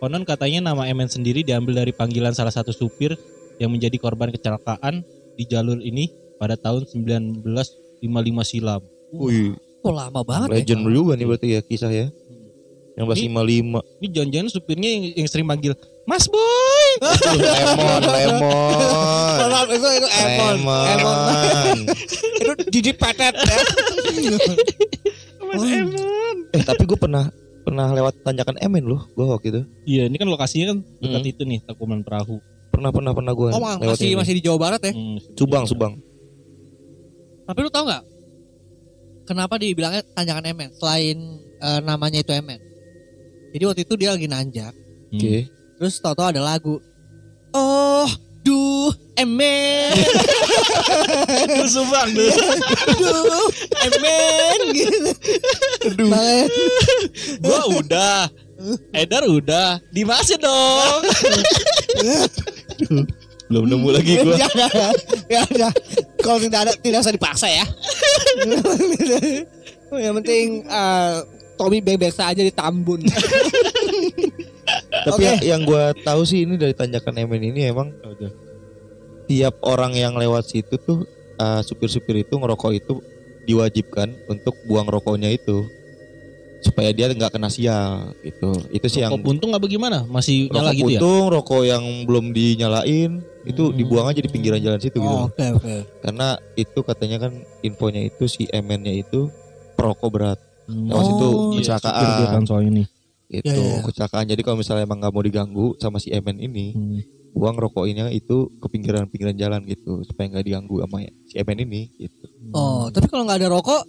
Konon 0.00 0.24
katanya 0.24 0.72
nama 0.72 0.88
Emen 0.88 1.12
sendiri 1.12 1.44
diambil 1.44 1.84
dari 1.84 1.92
panggilan 1.92 2.32
salah 2.32 2.56
satu 2.56 2.72
supir 2.72 3.20
yang 3.62 3.70
menjadi 3.70 3.94
korban 3.96 4.28
kecelakaan 4.28 5.06
di 5.32 5.46
jalur 5.46 5.78
ini 5.78 6.10
pada 6.36 6.58
tahun 6.58 6.82
1955 6.82 8.02
silam. 8.42 8.82
Wih, 9.14 9.54
Kok 9.78 9.92
lama 9.92 10.20
banget 10.22 10.48
ya? 10.48 10.54
legend 10.58 10.82
juga 10.84 11.12
nih 11.14 11.26
berarti 11.26 11.46
ya 11.48 11.60
kisah 11.62 11.90
ya. 11.90 12.06
Yang 12.92 13.06
lima 13.24 13.40
lima. 13.40 13.80
Ini 13.98 14.08
jangan-jangan 14.10 14.48
supirnya 14.50 14.88
yang, 14.90 15.02
yang 15.16 15.28
sering 15.30 15.46
manggil 15.46 15.72
Mas 16.02 16.26
Boy. 16.26 16.88
Lemon, 17.32 18.02
lemon. 18.02 18.76
Maaf, 19.48 19.68
itu 19.72 19.88
itu 19.88 20.08
Emon. 20.12 20.56
Emon. 20.84 21.78
itu 22.36 22.52
Didi 22.68 22.92
Petet 22.92 23.32
ya. 23.32 23.58
Mas 25.48 25.62
Emon. 25.62 26.36
Eh 26.52 26.62
tapi 26.62 26.82
gue 26.84 26.98
pernah 26.98 27.30
pernah 27.62 27.88
lewat 27.88 28.20
tanjakan 28.20 28.58
Emen 28.58 28.84
loh 28.84 29.06
gua 29.14 29.38
waktu 29.38 29.48
itu. 29.48 29.60
Iya, 29.88 30.10
ini 30.10 30.18
kan 30.18 30.26
lokasinya 30.26 30.74
kan 30.74 30.78
dekat 30.98 31.20
Hmm. 31.22 31.32
itu 31.32 31.42
nih, 31.44 31.58
Takuban 31.62 32.02
Perahu. 32.02 32.42
Pernah 32.72 32.90
pernah 32.90 33.12
pernah 33.12 33.32
gua 33.32 33.52
Oh 33.52 33.60
masih 33.60 34.08
ini. 34.08 34.16
masih 34.16 34.34
di 34.34 34.42
Jawa 34.42 34.58
Barat 34.58 34.80
ya. 34.80 34.90
Hmm, 34.90 35.20
Subang 35.36 35.64
Subang. 35.64 35.94
Tapi 37.42 37.58
lu 37.60 37.68
tau 37.68 37.84
nggak 37.84 38.02
kenapa 39.24 39.54
dibilangnya 39.54 40.02
tanjakan 40.10 40.46
Emen 40.46 40.70
selain 40.72 41.18
eh, 41.58 41.80
namanya 41.80 42.18
itu 42.18 42.32
Emen? 42.32 42.58
Jadi 43.52 43.62
waktu 43.62 43.82
itu 43.82 43.94
dia 43.94 44.10
lagi 44.10 44.24
nanjak, 44.24 44.72
Hmm. 45.12 45.20
Oke. 45.20 45.44
terus 45.76 46.00
tau-tau 46.00 46.24
ada 46.26 46.40
lagu. 46.40 46.80
Oh, 47.52 48.08
duh, 48.40 48.88
Emen, 49.12 49.92
Itu 51.44 51.68
Subang 51.68 52.08
tuh. 52.10 52.32
duh, 52.96 53.48
Emen 53.84 54.58
gitu. 54.72 55.10
Makanya, 56.02 56.46
Gua 57.38 57.60
udah. 57.76 58.20
Edar 58.94 59.24
udah. 59.26 59.80
Dimasin 59.90 60.38
dong. 60.38 61.00
Belum 63.50 63.64
nemu 63.68 63.88
lagi 63.92 64.12
gua. 64.24 64.34
ya 64.40 64.48
udah, 64.48 64.70
ya 65.28 65.40
udah. 65.44 65.72
Kalau 66.24 66.38
tidak 66.40 66.60
ada 66.64 66.72
tidak 66.78 66.98
usah 67.04 67.14
dipaksa 67.14 67.46
ya. 67.50 67.66
Yang 69.92 70.14
penting 70.24 70.46
eh, 70.64 71.14
Tommy 71.60 71.78
baik-baik 71.84 72.16
saja 72.16 72.40
di 72.40 72.52
Tambun. 72.54 73.04
Tapi 75.04 75.20
Oke. 75.20 75.24
yang, 75.26 75.38
yang 75.42 75.60
gua 75.68 75.92
tahu 76.00 76.24
sih 76.24 76.48
ini 76.48 76.56
dari 76.56 76.72
tanjakan 76.72 77.18
Emen 77.20 77.42
ini 77.44 77.68
emang 77.68 77.92
tiap 79.28 79.60
orang 79.64 79.92
yang 79.96 80.16
lewat 80.16 80.48
situ 80.48 80.76
tuh 80.80 81.04
uh, 81.38 81.60
supir-supir 81.60 82.24
itu 82.24 82.34
ngerokok 82.36 82.72
itu 82.72 82.94
diwajibkan 83.48 84.12
untuk 84.30 84.54
buang 84.66 84.86
rokoknya 84.86 85.32
itu 85.34 85.66
supaya 86.62 86.94
dia 86.94 87.10
nggak 87.10 87.34
kena 87.34 87.50
sial 87.50 88.14
gitu. 88.22 88.54
Itu 88.70 88.86
sih 88.86 89.02
yang 89.02 89.12
Rokok 89.12 89.26
puntung 89.26 89.50
apa 89.50 89.66
gimana? 89.66 90.06
Masih 90.06 90.46
nyala 90.48 90.70
rokok 90.70 90.78
gitu 90.78 90.88
ya? 90.88 91.00
puntung, 91.02 91.24
rokok 91.28 91.62
yang 91.66 91.84
belum 92.06 92.24
dinyalain 92.30 93.10
itu 93.42 93.62
Hmm. 93.64 93.74
dibuang 93.74 94.06
aja 94.06 94.22
di 94.22 94.30
pinggiran 94.30 94.62
jalan 94.62 94.78
situ 94.78 94.94
gitu. 94.94 95.10
Oh, 95.10 95.26
Oke 95.26 95.44
oke. 95.52 95.74
Karena 95.98 96.28
itu 96.54 96.78
katanya 96.80 97.16
kan 97.18 97.32
infonya 97.60 98.00
itu 98.00 98.24
si 98.24 98.46
Emennya 98.48 98.94
itu 98.94 99.26
perokok 99.74 100.08
berat. 100.08 100.38
Oh, 100.70 101.02
situ 101.02 101.26
iya, 101.58 101.74
kecelakaan. 101.74 102.30
kan 102.30 102.44
soal 102.46 102.62
ini. 102.64 102.86
Itu 103.26 103.50
Ya, 103.50 103.52
ya, 103.52 103.74
ya. 103.74 103.82
kecelakaan. 103.82 104.24
Jadi 104.30 104.40
kalau 104.40 104.56
misalnya 104.56 104.86
emang 104.86 105.02
nggak 105.02 105.10
mau 105.10 105.20
diganggu 105.20 105.66
sama 105.76 105.98
si 105.98 106.14
Emen 106.14 106.38
ini, 106.38 106.70
Hmm. 106.70 107.00
buang 107.32 107.56
rokoknya 107.56 108.06
itu 108.08 108.46
ke 108.54 108.66
pinggiran-pinggiran 108.68 109.34
jalan 109.34 109.64
gitu 109.64 110.04
supaya 110.04 110.30
nggak 110.30 110.44
diganggu 110.44 110.78
sama 110.78 111.00
si 111.26 111.34
Emen 111.34 111.58
ini 111.58 111.90
gitu. 111.98 112.24
Oh, 112.52 112.86
tapi 112.88 113.08
kalau 113.08 113.24
nggak 113.24 113.40
ada 113.40 113.50
rokok, 113.50 113.82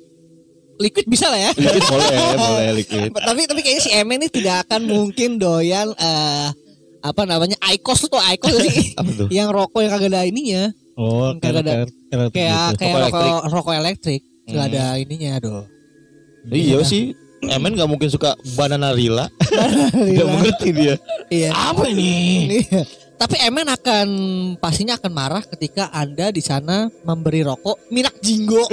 liquid 0.76 1.06
bisa 1.06 1.28
lah 1.28 1.40
ya. 1.40 1.52
Liquid 1.54 1.84
boleh, 1.84 2.18
boleh 2.42 2.70
liquid. 2.76 3.10
tapi 3.12 3.42
tapi 3.46 3.60
kayaknya 3.62 3.82
si 3.82 3.92
Emen 3.92 4.18
ini 4.18 4.28
tidak 4.28 4.66
akan 4.66 4.82
mungkin 4.84 5.38
doyan 5.38 5.94
eh 5.94 6.48
apa 7.00 7.22
namanya 7.24 7.60
Icos 7.68 8.04
tuh 8.04 8.16
Icos 8.18 8.56
sih. 8.60 8.96
Yang 9.38 9.50
rokok 9.52 9.80
yang 9.80 9.92
kagak 9.92 10.10
ada 10.10 10.22
ininya. 10.24 10.64
Oh, 10.94 11.34
Kagak 11.36 11.66
ada- 11.66 11.84
kayak 12.12 12.30
Kayak 12.32 12.66
kayak 12.78 12.96
Rokok 13.02 13.18
rokok 13.18 13.42
rokok 13.50 13.74
elektrik. 13.76 14.22
Nggak 14.44 14.62
Hmm. 14.62 14.72
ada 14.72 14.84
ininya 14.98 15.34
doh. 15.40 15.64
Iya 16.46 16.80
sih. 16.82 17.12
Emen 17.44 17.76
nggak 17.76 17.88
mungkin 17.88 18.08
suka 18.08 18.36
banana 18.56 18.92
rila. 18.92 19.28
Nggak 20.14 20.28
mengerti 20.30 20.70
dia. 20.72 20.96
Iya. 21.28 21.52
Apa 21.52 21.88
ini? 21.88 22.12
Iya. 22.62 22.88
Tapi 23.14 23.36
Emen 23.38 23.68
akan 23.68 24.08
pastinya 24.58 24.96
akan 24.96 25.12
marah 25.12 25.44
ketika 25.46 25.88
Anda 25.90 26.28
di 26.30 26.40
sana 26.40 26.88
memberi 27.04 27.40
rokok 27.42 27.88
minak 27.90 28.16
jinggo. 28.20 28.64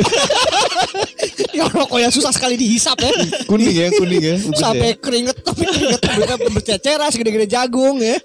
Yang 1.57 1.69
rokok 1.71 1.99
yang 2.01 2.13
susah 2.13 2.33
sekali 2.33 2.57
dihisap 2.59 2.99
ya. 3.01 3.13
Kuning 3.49 3.73
ya, 3.73 3.87
kuning 3.95 4.23
ya. 4.23 4.37
Bungkus 4.41 4.61
Sampai 4.61 4.91
ya. 4.93 4.97
keringet 5.01 5.37
tapi 5.41 5.65
keringet 6.01 6.41
berceceran 6.53 7.09
segede-gede 7.13 7.47
jagung 7.49 8.01
ya. 8.01 8.19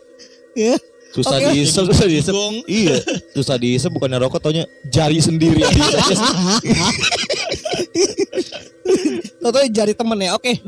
Ya. 0.56 0.76
Susah 1.16 1.40
Oke. 1.40 1.56
dihisap, 1.56 1.84
susah 1.88 2.06
dihisap. 2.12 2.36
Iya, 2.68 2.96
susah 3.32 3.56
dihisap 3.56 3.92
bukannya 3.96 4.20
rokok 4.20 4.44
taunya 4.44 4.68
jari 4.92 5.24
sendiri. 5.24 5.64
Toto 9.44 9.60
jari 9.72 9.96
temen 9.96 10.20
ya. 10.20 10.36
Oke. 10.36 10.60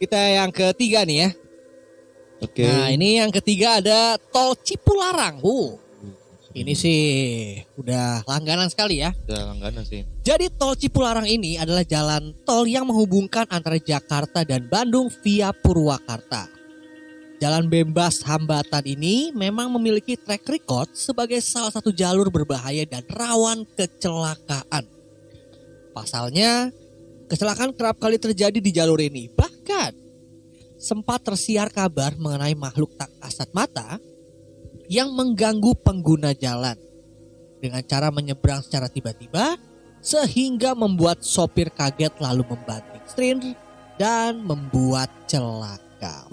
Kita 0.00 0.16
yang 0.16 0.48
ketiga 0.48 1.04
nih 1.04 1.28
ya. 1.28 1.30
Oke. 2.40 2.64
Nah, 2.64 2.88
ini 2.88 3.20
yang 3.20 3.28
ketiga 3.28 3.84
ada 3.84 4.16
Tol 4.32 4.56
Cipularang. 4.56 5.44
Uh. 5.44 5.76
Ini 6.50 6.74
sih 6.74 7.02
udah 7.78 8.26
langganan 8.26 8.66
sekali 8.66 8.98
ya. 8.98 9.14
Udah 9.30 9.54
langganan 9.54 9.86
sih. 9.86 10.02
Jadi 10.26 10.50
tol 10.50 10.74
Cipularang 10.74 11.30
ini 11.30 11.54
adalah 11.54 11.86
jalan 11.86 12.34
tol 12.42 12.66
yang 12.66 12.90
menghubungkan 12.90 13.46
antara 13.46 13.78
Jakarta 13.78 14.42
dan 14.42 14.66
Bandung 14.66 15.06
via 15.22 15.54
Purwakarta. 15.54 16.50
Jalan 17.38 17.70
bebas 17.70 18.20
hambatan 18.26 18.84
ini 18.84 19.30
memang 19.30 19.70
memiliki 19.78 20.18
track 20.18 20.44
record 20.50 20.90
sebagai 20.92 21.38
salah 21.38 21.70
satu 21.70 21.94
jalur 21.94 22.28
berbahaya 22.28 22.82
dan 22.84 23.06
rawan 23.06 23.64
kecelakaan. 23.78 24.84
Pasalnya, 25.94 26.68
kecelakaan 27.30 27.72
kerap 27.78 27.96
kali 27.96 28.18
terjadi 28.18 28.58
di 28.58 28.74
jalur 28.74 29.00
ini. 29.00 29.30
Bahkan, 29.32 29.92
sempat 30.76 31.24
tersiar 31.24 31.72
kabar 31.72 32.12
mengenai 32.18 32.52
makhluk 32.58 32.92
tak 32.98 33.08
kasat 33.22 33.48
mata 33.56 33.96
yang 34.90 35.14
mengganggu 35.14 35.70
pengguna 35.86 36.34
jalan 36.34 36.74
dengan 37.62 37.78
cara 37.86 38.10
menyeberang 38.10 38.58
secara 38.66 38.90
tiba-tiba 38.90 39.54
sehingga 40.02 40.74
membuat 40.74 41.22
sopir 41.22 41.70
kaget 41.70 42.10
lalu 42.18 42.42
membanting 42.50 43.04
setir 43.06 43.38
dan 43.94 44.42
membuat 44.42 45.06
celaka. 45.30 46.26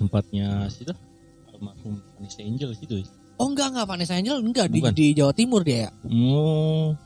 Tempatnya 0.00 0.66
situ 0.72 0.96
almarhum 1.52 2.00
Vanessa 2.16 2.40
Angel 2.40 2.72
situ. 2.74 3.04
Oh 3.36 3.52
enggak 3.52 3.76
enggak 3.76 3.86
Vanessa 3.86 4.14
Angel 4.16 4.40
enggak 4.40 4.66
di, 4.72 4.80
Bukan. 4.80 4.94
di 4.96 5.06
Jawa 5.12 5.32
Timur 5.36 5.60
dia 5.60 5.86
ya. 5.86 5.90
Oh, 6.08 6.96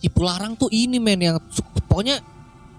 Cipularang 0.00 0.56
tuh 0.56 0.72
ini 0.72 0.98
men 0.98 1.20
yang 1.20 1.38
su- 1.52 1.62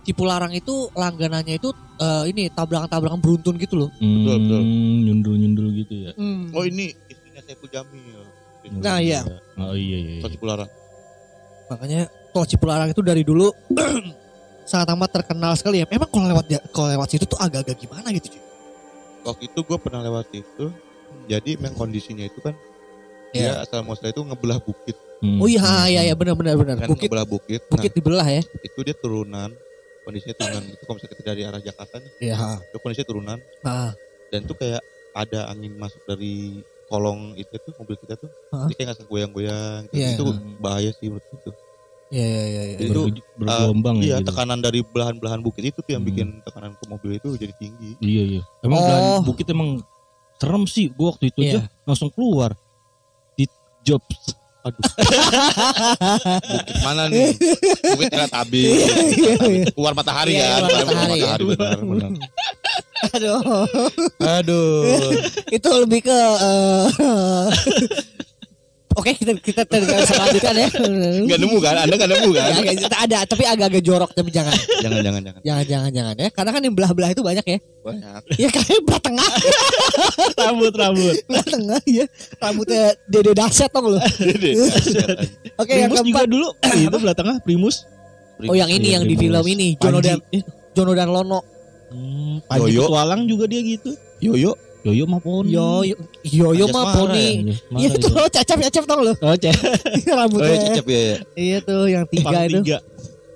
pokoknya 0.04 0.12
Cipularang 0.36 0.52
itu 0.52 0.76
langganannya 0.92 1.56
itu 1.56 1.70
eh, 1.98 2.24
ini 2.28 2.52
tabrakan-tabrakan 2.52 3.20
beruntun 3.24 3.56
gitu 3.56 3.80
loh. 3.80 3.90
Betul, 3.96 4.36
betul. 4.44 4.62
Nyundul-nyundul 5.08 5.68
gitu 5.80 5.94
ya. 5.96 6.12
Oh 6.52 6.68
ini 6.68 6.92
istrinya 7.08 7.40
Saiful 7.40 7.72
Jamil. 7.72 8.20
Nah, 8.84 9.00
iya. 9.00 9.24
Oh 9.56 9.72
iya 9.72 9.98
iya. 9.98 10.12
iya. 10.20 10.22
Tol 10.24 10.32
Cipularang. 10.32 10.70
Makanya 11.72 12.02
tol 12.36 12.44
Cipularang 12.44 12.90
itu 12.92 13.00
dari 13.00 13.24
dulu 13.24 13.48
sangat 14.70 14.88
amat 14.92 15.10
terkenal 15.24 15.56
sekali 15.56 15.80
ya. 15.80 15.86
Emang 15.88 16.12
kalau 16.12 16.28
lewat 16.28 16.46
kalau 16.76 16.88
lewat 16.92 17.08
situ 17.08 17.24
tuh 17.24 17.40
agak-agak 17.40 17.80
gimana 17.80 18.12
gitu 18.12 18.36
cuy. 18.36 18.42
Waktu 19.24 19.44
itu 19.48 19.60
gue 19.64 19.78
pernah 19.80 20.04
lewat 20.04 20.28
itu. 20.36 20.68
Jadi 21.32 21.56
memang 21.56 21.78
kondisinya 21.78 22.28
itu 22.28 22.44
kan 22.44 22.52
Iya. 23.34 23.50
dia 23.58 23.66
asal 23.66 23.82
muasal 23.82 24.14
itu 24.14 24.22
ngebelah 24.22 24.62
bukit 24.62 24.94
Hmm. 25.24 25.40
Oh 25.40 25.48
iya 25.48 25.88
iya 25.88 26.02
iya 26.12 26.16
benar 26.20 26.36
benar 26.36 26.60
benar. 26.60 26.84
kan 26.84 26.92
Bukit 26.92 27.08
ngebelah 27.08 27.24
bukit. 27.24 27.62
bukit 27.72 27.96
dibelah 27.96 28.28
ya. 28.28 28.44
Nah, 28.44 28.60
itu 28.68 28.80
dia 28.84 28.92
turunan. 28.92 29.56
Kondisinya 30.04 30.36
turunan 30.36 30.64
itu 30.66 30.84
kalau 30.84 30.96
misalnya 30.96 31.12
kita 31.14 31.24
dari 31.26 31.42
arah 31.44 31.62
Jakarta 31.62 31.96
nih, 31.98 32.12
Iya. 32.22 32.36
itu 32.62 32.78
kondisinya 32.78 33.08
turunan 33.08 33.40
dan 34.28 34.40
tuh 34.44 34.56
kayak 34.56 34.82
ada 35.14 35.40
angin 35.48 35.74
masuk 35.74 36.02
dari 36.04 36.60
kolong 36.86 37.34
itu 37.34 37.54
tuh 37.56 37.74
mobil 37.76 37.96
kita 37.96 38.14
tuh. 38.16 38.30
Jadi 38.52 38.74
kayak 38.74 38.88
nggak 38.94 39.08
goyang-goyang. 39.08 39.82
Gitu. 39.88 39.96
Iya. 39.96 40.08
Itu 40.14 40.24
bahaya 40.58 40.90
sih 40.92 41.08
menurut 41.08 41.28
itu. 41.30 41.52
iya 42.12 42.22
iya 42.22 42.44
iya. 42.46 42.62
iya. 42.64 42.76
Jadi 42.78 42.90
itu, 42.90 43.02
Ber- 43.02 43.26
bergelombang 43.40 43.98
iya, 43.98 44.06
ya. 44.06 44.18
gitu. 44.22 44.28
tekanan 44.30 44.60
dari 44.62 44.80
belahan-belahan 44.84 45.42
bukit 45.42 45.64
itu 45.66 45.80
tuh 45.82 45.92
yang 45.92 46.06
Hmm. 46.06 46.10
bikin 46.14 46.28
tekanan 46.42 46.72
ke 46.76 46.86
mobil 46.86 47.12
itu 47.16 47.28
jadi 47.34 47.54
tinggi. 47.58 47.98
Iya 47.98 48.24
iya. 48.38 48.42
Emang 48.62 48.78
Oh. 48.78 48.86
belahan 48.86 49.26
bukit 49.26 49.46
emang 49.50 49.70
serem 50.38 50.64
sih. 50.66 50.94
Gua 50.94 51.10
waktu 51.10 51.34
itu 51.34 51.40
Iya. 51.42 51.50
aja 51.50 51.60
langsung 51.84 52.14
keluar 52.14 52.54
di 53.34 53.50
jobs. 54.64 54.80
Bukit 56.54 56.78
mana 56.82 57.04
nih? 57.08 57.36
Bukit 57.94 58.08
Teletabi. 58.10 58.64
Keluar 59.76 59.94
matahari 59.94 60.32
Iya, 60.34 60.40
ya. 60.40 60.56
keluar 60.58 60.72
Keluar 60.72 60.86
matahari. 60.88 61.12
matahari 61.12 61.44
benar, 61.52 61.78
benar. 61.84 62.12
Aduh. 63.14 63.40
Aduh. 64.24 65.12
itu 65.52 65.70
lebih 65.76 66.00
ke 66.02 66.16
eh, 66.40 66.86
Oke 68.94 69.12
kita 69.18 69.34
kita 69.36 69.62
kita 69.66 70.06
selanjutkan 70.06 70.54
ya. 70.54 70.68
Enggak 71.26 71.40
nemu 71.42 71.58
kan? 71.58 71.76
Anda 71.82 71.94
enggak 71.98 72.10
nemu 72.14 72.30
kan? 72.32 72.44
Ya, 72.62 72.74
kita 72.78 72.98
ada 73.00 73.18
tapi 73.26 73.44
agak-agak 73.44 73.82
jorok 73.82 74.12
tapi 74.14 74.30
jangan 74.30 74.54
Jangan 74.80 75.00
jangan 75.02 75.22
jangan. 75.24 75.42
jangan 75.42 75.66
jangan 75.66 75.92
jangan 75.92 76.16
ya 76.20 76.30
karena 76.30 76.50
kan 76.52 76.62
yang 76.62 76.76
belah-belah 76.78 77.10
itu 77.10 77.22
banyak 77.22 77.46
ya. 77.48 77.60
Banyak. 77.84 78.22
Ya 78.38 78.48
kayak 78.48 78.80
belah 78.86 79.02
tengah, 79.02 79.30
rambut 80.40 80.74
rambut. 80.74 81.16
belah 81.26 81.46
tengah 81.46 81.82
ya. 81.84 82.06
Rambutnya 82.38 82.84
dede 83.10 83.34
daset 83.34 83.70
tong 83.70 83.90
lu. 83.90 83.98
Oke 85.58 85.74
yang 85.74 85.90
Primus 85.92 86.06
juga 86.06 86.22
keempat. 86.24 86.28
dulu 86.30 86.48
itu 86.88 86.98
belah 86.98 87.18
tengah 87.18 87.36
Primus. 87.42 87.76
Oh 88.44 88.56
yang 88.56 88.70
ini 88.70 88.92
Iya, 88.92 89.00
yang 89.00 89.04
di 89.06 89.16
film 89.16 89.44
ini 89.46 89.68
Jono 89.78 90.00
dan 90.00 90.20
Panji. 90.20 90.38
Eh, 90.38 90.44
Jono 90.74 90.92
dan 90.94 91.10
Lono. 91.10 91.40
Hmm, 91.90 92.42
Panji 92.46 92.74
Yoyo. 92.74 92.90
Petualang 92.90 93.22
juga 93.26 93.46
dia 93.46 93.62
gitu. 93.62 93.94
Yoyo. 94.20 94.54
Yoyo 94.84 95.08
mah 95.08 95.24
poni. 95.24 95.56
Yo 95.56 95.88
yo 95.88 95.96
yo, 96.28 96.52
yo 96.52 96.68
Anjas 96.68 96.76
mah 96.76 96.84
Mara 96.84 97.00
poni. 97.00 97.28
Iya, 97.48 97.56
Iya 97.72 97.88
itu 97.96 98.08
lo 98.12 98.28
cacap 98.28 98.58
cacap 98.68 98.84
tong 98.84 99.00
lu. 99.00 99.16
Oh. 99.16 99.32
Oh, 99.32 100.16
Rambutnya. 100.20 100.52
ya, 100.52 100.60
cecep 100.60 100.86
ya, 100.92 101.00
ya. 101.00 101.18
Iya 101.40 101.58
tuh 101.64 101.88
yang 101.88 102.04
tiga 102.12 102.40
itu. 102.44 102.60
tiga. 102.68 102.78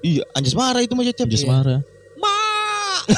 Iya, 0.04 0.24
Anjas 0.36 0.56
Mara 0.60 0.80
itu 0.84 0.92
mah 0.92 1.08
cecep. 1.08 1.27
Jasmara. 1.32 1.80
Ma 2.20 2.36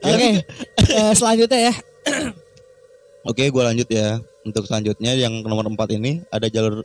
Oke, 0.00 0.40
eh, 0.80 1.12
selanjutnya 1.12 1.60
ya. 1.68 1.74
Oke, 3.28 3.52
gue 3.52 3.62
lanjut 3.64 3.88
ya. 3.92 4.16
Untuk 4.44 4.64
selanjutnya 4.64 5.12
yang 5.12 5.44
nomor 5.44 5.68
4 5.68 5.76
ini 6.00 6.24
ada 6.32 6.48
jalur 6.48 6.84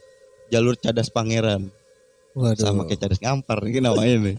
jalur 0.52 0.76
cadas 0.76 1.08
pangeran. 1.08 1.72
Waduh. 2.36 2.60
Sama 2.60 2.84
kayak 2.88 3.08
cadas 3.08 3.20
ngampar 3.24 3.64
ini 3.68 3.80
namanya 3.80 4.16
nih. 4.20 4.38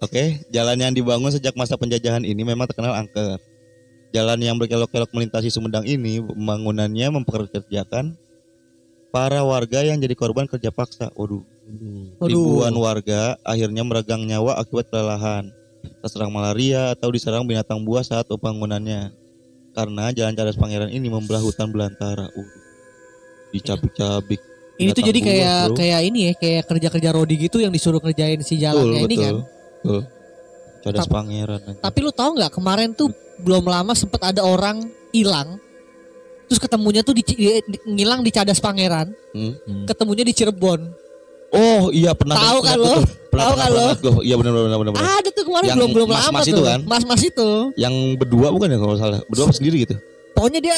Oke, 0.00 0.40
jalan 0.48 0.80
yang 0.80 0.92
dibangun 0.96 1.28
sejak 1.28 1.52
masa 1.52 1.76
penjajahan 1.76 2.24
ini 2.24 2.40
memang 2.40 2.64
terkenal 2.64 2.96
angker. 2.96 3.36
Jalan 4.10 4.40
yang 4.40 4.56
berkelok-kelok 4.56 5.12
melintasi 5.12 5.52
Sumedang 5.52 5.84
ini 5.84 6.18
pembangunannya 6.24 7.20
mempekerjakan 7.20 8.16
para 9.12 9.44
warga 9.44 9.84
yang 9.84 10.00
jadi 10.00 10.16
korban 10.16 10.48
kerja 10.48 10.72
paksa. 10.72 11.12
Waduh, 11.12 11.44
Waduh. 12.16 12.26
ribuan 12.26 12.74
warga 12.80 13.36
akhirnya 13.44 13.84
meregang 13.84 14.24
nyawa 14.24 14.58
akibat 14.58 14.88
kelelahan, 14.88 15.52
terserang 16.02 16.32
malaria 16.32 16.96
atau 16.96 17.12
diserang 17.12 17.44
binatang 17.44 17.84
buas 17.84 18.08
saat 18.08 18.24
pembangunannya. 18.24 19.12
Karena 19.70 20.10
jalan 20.10 20.34
Cadas 20.34 20.58
Pangeran 20.58 20.90
ini 20.90 21.06
membelah 21.06 21.38
hutan 21.38 21.70
belantara. 21.70 22.26
Uh, 22.34 22.50
dicabik-cabik. 23.54 24.40
Ini 24.80 24.90
tuh 24.96 25.04
jadi 25.04 25.20
buas, 25.20 25.28
kayak 25.28 25.60
bro. 25.68 25.76
kayak 25.76 26.00
ini 26.08 26.18
ya, 26.24 26.32
kayak 26.34 26.62
kerja-kerja 26.66 27.10
Rodi 27.12 27.34
gitu 27.36 27.60
yang 27.60 27.70
disuruh 27.70 28.00
kerjain 28.00 28.40
si 28.40 28.56
betul, 28.56 28.64
jalannya 28.64 29.00
ini 29.04 29.14
betul, 29.14 29.24
kan. 29.28 29.34
Betul. 29.80 30.02
Cadas 30.80 31.04
Pangeran. 31.04 31.60
anjing. 31.60 31.76
Tapi 31.76 31.98
lu 32.00 32.10
tahu 32.10 32.30
nggak 32.36 32.52
kemarin 32.52 32.90
tuh 32.90 33.08
belum 33.36 33.64
lama 33.64 33.92
sempet 33.92 34.20
ada 34.22 34.40
orang 34.40 34.80
hilang. 35.10 35.60
Terus 36.46 36.58
ketemunya 36.58 37.00
tuh 37.00 37.12
di, 37.12 37.22
di- 37.22 37.36
di- 37.62 37.82
ngilang 37.86 38.20
di 38.20 38.30
Cadas 38.30 38.58
Pangeran, 38.58 39.12
Hmm. 39.30 39.84
ketemunya 39.84 40.24
di 40.24 40.32
Cirebon. 40.32 40.80
Oh 41.50 41.90
iya 41.90 42.14
pernah 42.14 42.34
Tahu 42.34 42.58
kan 42.62 42.78
pernah, 42.78 42.94
lo? 42.94 43.02
Tahu 43.30 43.54
kan 43.54 43.68
lo? 43.70 43.86
Iya 44.22 44.34
benar 44.38 44.52
benar 44.54 44.78
benar 44.78 44.92
benar. 44.92 45.06
Ada 45.18 45.28
tuh 45.30 45.44
kemarin 45.46 45.66
Yang 45.66 45.76
belum 45.76 45.90
belum 45.92 46.08
lama 46.08 46.22
mas-mas 46.22 46.44
tuh. 46.44 46.50
itu 46.50 46.62
kan? 46.62 46.80
Mas-mas 46.86 47.22
itu. 47.22 47.48
Yang 47.74 47.94
berdua 48.16 48.48
bukan 48.50 48.66
ya 48.66 48.78
kalau 48.78 48.94
salah? 48.96 49.20
Berdua 49.26 49.44
apa 49.46 49.54
sendiri 49.54 49.76
gitu? 49.82 49.94
Pokoknya 50.32 50.60
dia 50.60 50.76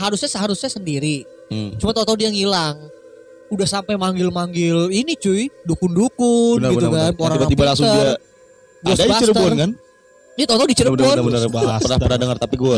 harusnya 0.00 0.26
seharusnya 0.26 0.68
sendiri. 0.68 1.24
Hmm. 1.46 1.76
Cuma 1.76 1.92
tahu-tahu 1.92 2.16
dia 2.16 2.28
ngilang. 2.28 2.76
Udah 3.46 3.64
sampai 3.64 3.94
manggil-manggil 3.94 4.90
ini 4.90 5.14
cuy, 5.14 5.46
dukun-dukun 5.62 6.58
gitu 6.60 6.88
benar, 6.88 7.14
kan. 7.14 7.30
Tiba-tiba 7.36 7.62
langsung 7.64 7.86
dia 7.86 8.18
ada 8.78 8.92
di 8.92 9.06
Ghostbuster. 9.06 9.20
Cirebon 9.32 9.52
kan? 9.54 9.70
Dia 10.36 10.44
tahu-tahu 10.44 10.68
di 10.68 10.76
Cirebon. 10.76 10.96
Bener, 11.00 11.20
bener, 11.22 11.40
bener. 11.48 11.78
pernah 11.80 11.98
pernah 11.98 12.18
dengar 12.18 12.36
tapi 12.36 12.54
gue 12.56 12.76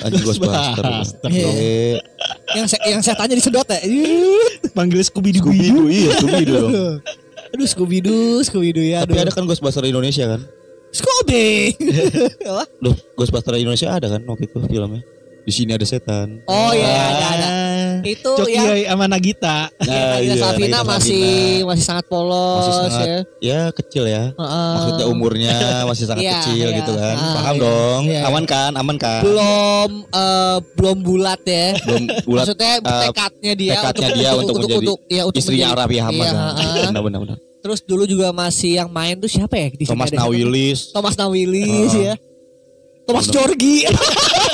anjing 0.00 0.22
Ghostbuster. 0.22 0.78
Ghostbuster. 0.78 1.28
Eh, 1.30 1.96
Yang 2.54 2.66
saya, 2.70 2.82
yang 2.88 3.00
saya 3.00 3.16
tanya 3.16 3.34
disedot 3.34 3.66
ya. 3.66 3.80
Panggil 4.70 5.02
Scooby 5.02 5.30
Doo. 5.34 5.50
Scooby 5.50 5.68
Doo 5.68 5.86
iya 5.86 6.10
Scooby 6.16 6.44
Doo. 6.44 6.54
dong. 6.54 6.70
Aduh 7.50 7.66
Scooby 7.66 7.98
Doo, 7.98 8.38
Scooby 8.42 8.70
Doo 8.70 8.84
ya. 8.84 9.02
Tapi 9.02 9.18
Aduh. 9.18 9.24
ada 9.26 9.32
kan 9.32 9.44
Ghostbuster 9.44 9.82
Indonesia 9.82 10.24
kan? 10.26 10.40
Scooby. 10.90 11.74
Loh, 12.82 12.94
Ghostbuster 13.14 13.54
Indonesia 13.54 13.90
ada 13.90 14.06
kan 14.08 14.22
waktu 14.22 14.46
itu 14.46 14.58
filmnya? 14.66 15.02
Di 15.40 15.52
sini 15.54 15.70
ada 15.72 15.82
setan. 15.82 16.42
Oh 16.46 16.70
iya 16.70 16.90
ada 16.90 17.26
ada. 17.32 17.48
Itu 18.02 18.30
Coki 18.32 18.52
yang 18.52 18.66
sama 18.86 19.06
Nagita. 19.06 19.56
ya, 19.78 20.00
Nagita 20.10 20.20
iya, 20.20 20.34
Slavina 20.36 20.66
Nagita 20.66 20.78
masih 20.82 21.24
masih 21.62 21.84
sangat 21.84 22.04
polos 22.06 22.58
Masih 22.60 22.72
sangat 22.74 23.06
ya. 23.06 23.18
ya 23.40 23.60
kecil 23.70 24.04
ya. 24.04 24.22
Heeh. 24.30 24.70
Maksudnya 24.72 25.06
umurnya 25.06 25.56
masih 25.84 26.04
sangat 26.04 26.22
Iya, 26.22 26.32
kecil 26.38 26.66
iya. 26.66 26.78
gitu 26.78 26.92
kan. 26.94 27.16
Ah, 27.16 27.32
Paham 27.34 27.54
iya. 27.54 27.62
dong. 27.62 28.02
Iya. 28.06 28.20
Aman 28.26 28.44
kan? 28.44 28.70
Aman 28.74 28.96
kan? 28.96 29.20
belum 29.20 29.90
eh, 30.08 30.56
belum 30.74 30.96
bulat 31.00 31.40
ya. 31.42 31.66
Belum 31.82 32.04
bulat 32.24 32.44
Maksudnya 32.44 32.72
eh, 32.76 33.00
tekadnya 33.06 33.52
dia 33.54 33.72
tekadnya 33.76 34.08
dia 34.12 34.30
untuk 34.34 34.54
menjadi 34.56 34.86
ya, 35.06 35.22
untuk 35.24 35.38
istrinya 35.38 35.58
menjadi- 35.66 35.76
Arabi 35.78 35.96
Ahmad. 35.98 36.14
Iya, 36.14 36.30
kan? 36.30 36.54
heeh. 36.56 36.86
Benar 36.88 37.02
benar 37.02 37.20
benar. 37.20 37.36
Terus 37.60 37.80
dulu 37.82 38.04
juga 38.04 38.32
masih 38.32 38.72
yang 38.74 38.88
main 38.88 39.14
tuh 39.14 39.28
siapa 39.28 39.52
ya 39.52 39.68
di 39.68 39.84
Thomas? 39.84 40.08
Nawilis. 40.08 40.90
Thomas 40.90 41.12
Nawilis 41.14 41.92
Heeh. 41.92 42.04
ya. 42.08 42.14
Thomas. 43.04 43.26
Jorgi. 43.26 43.84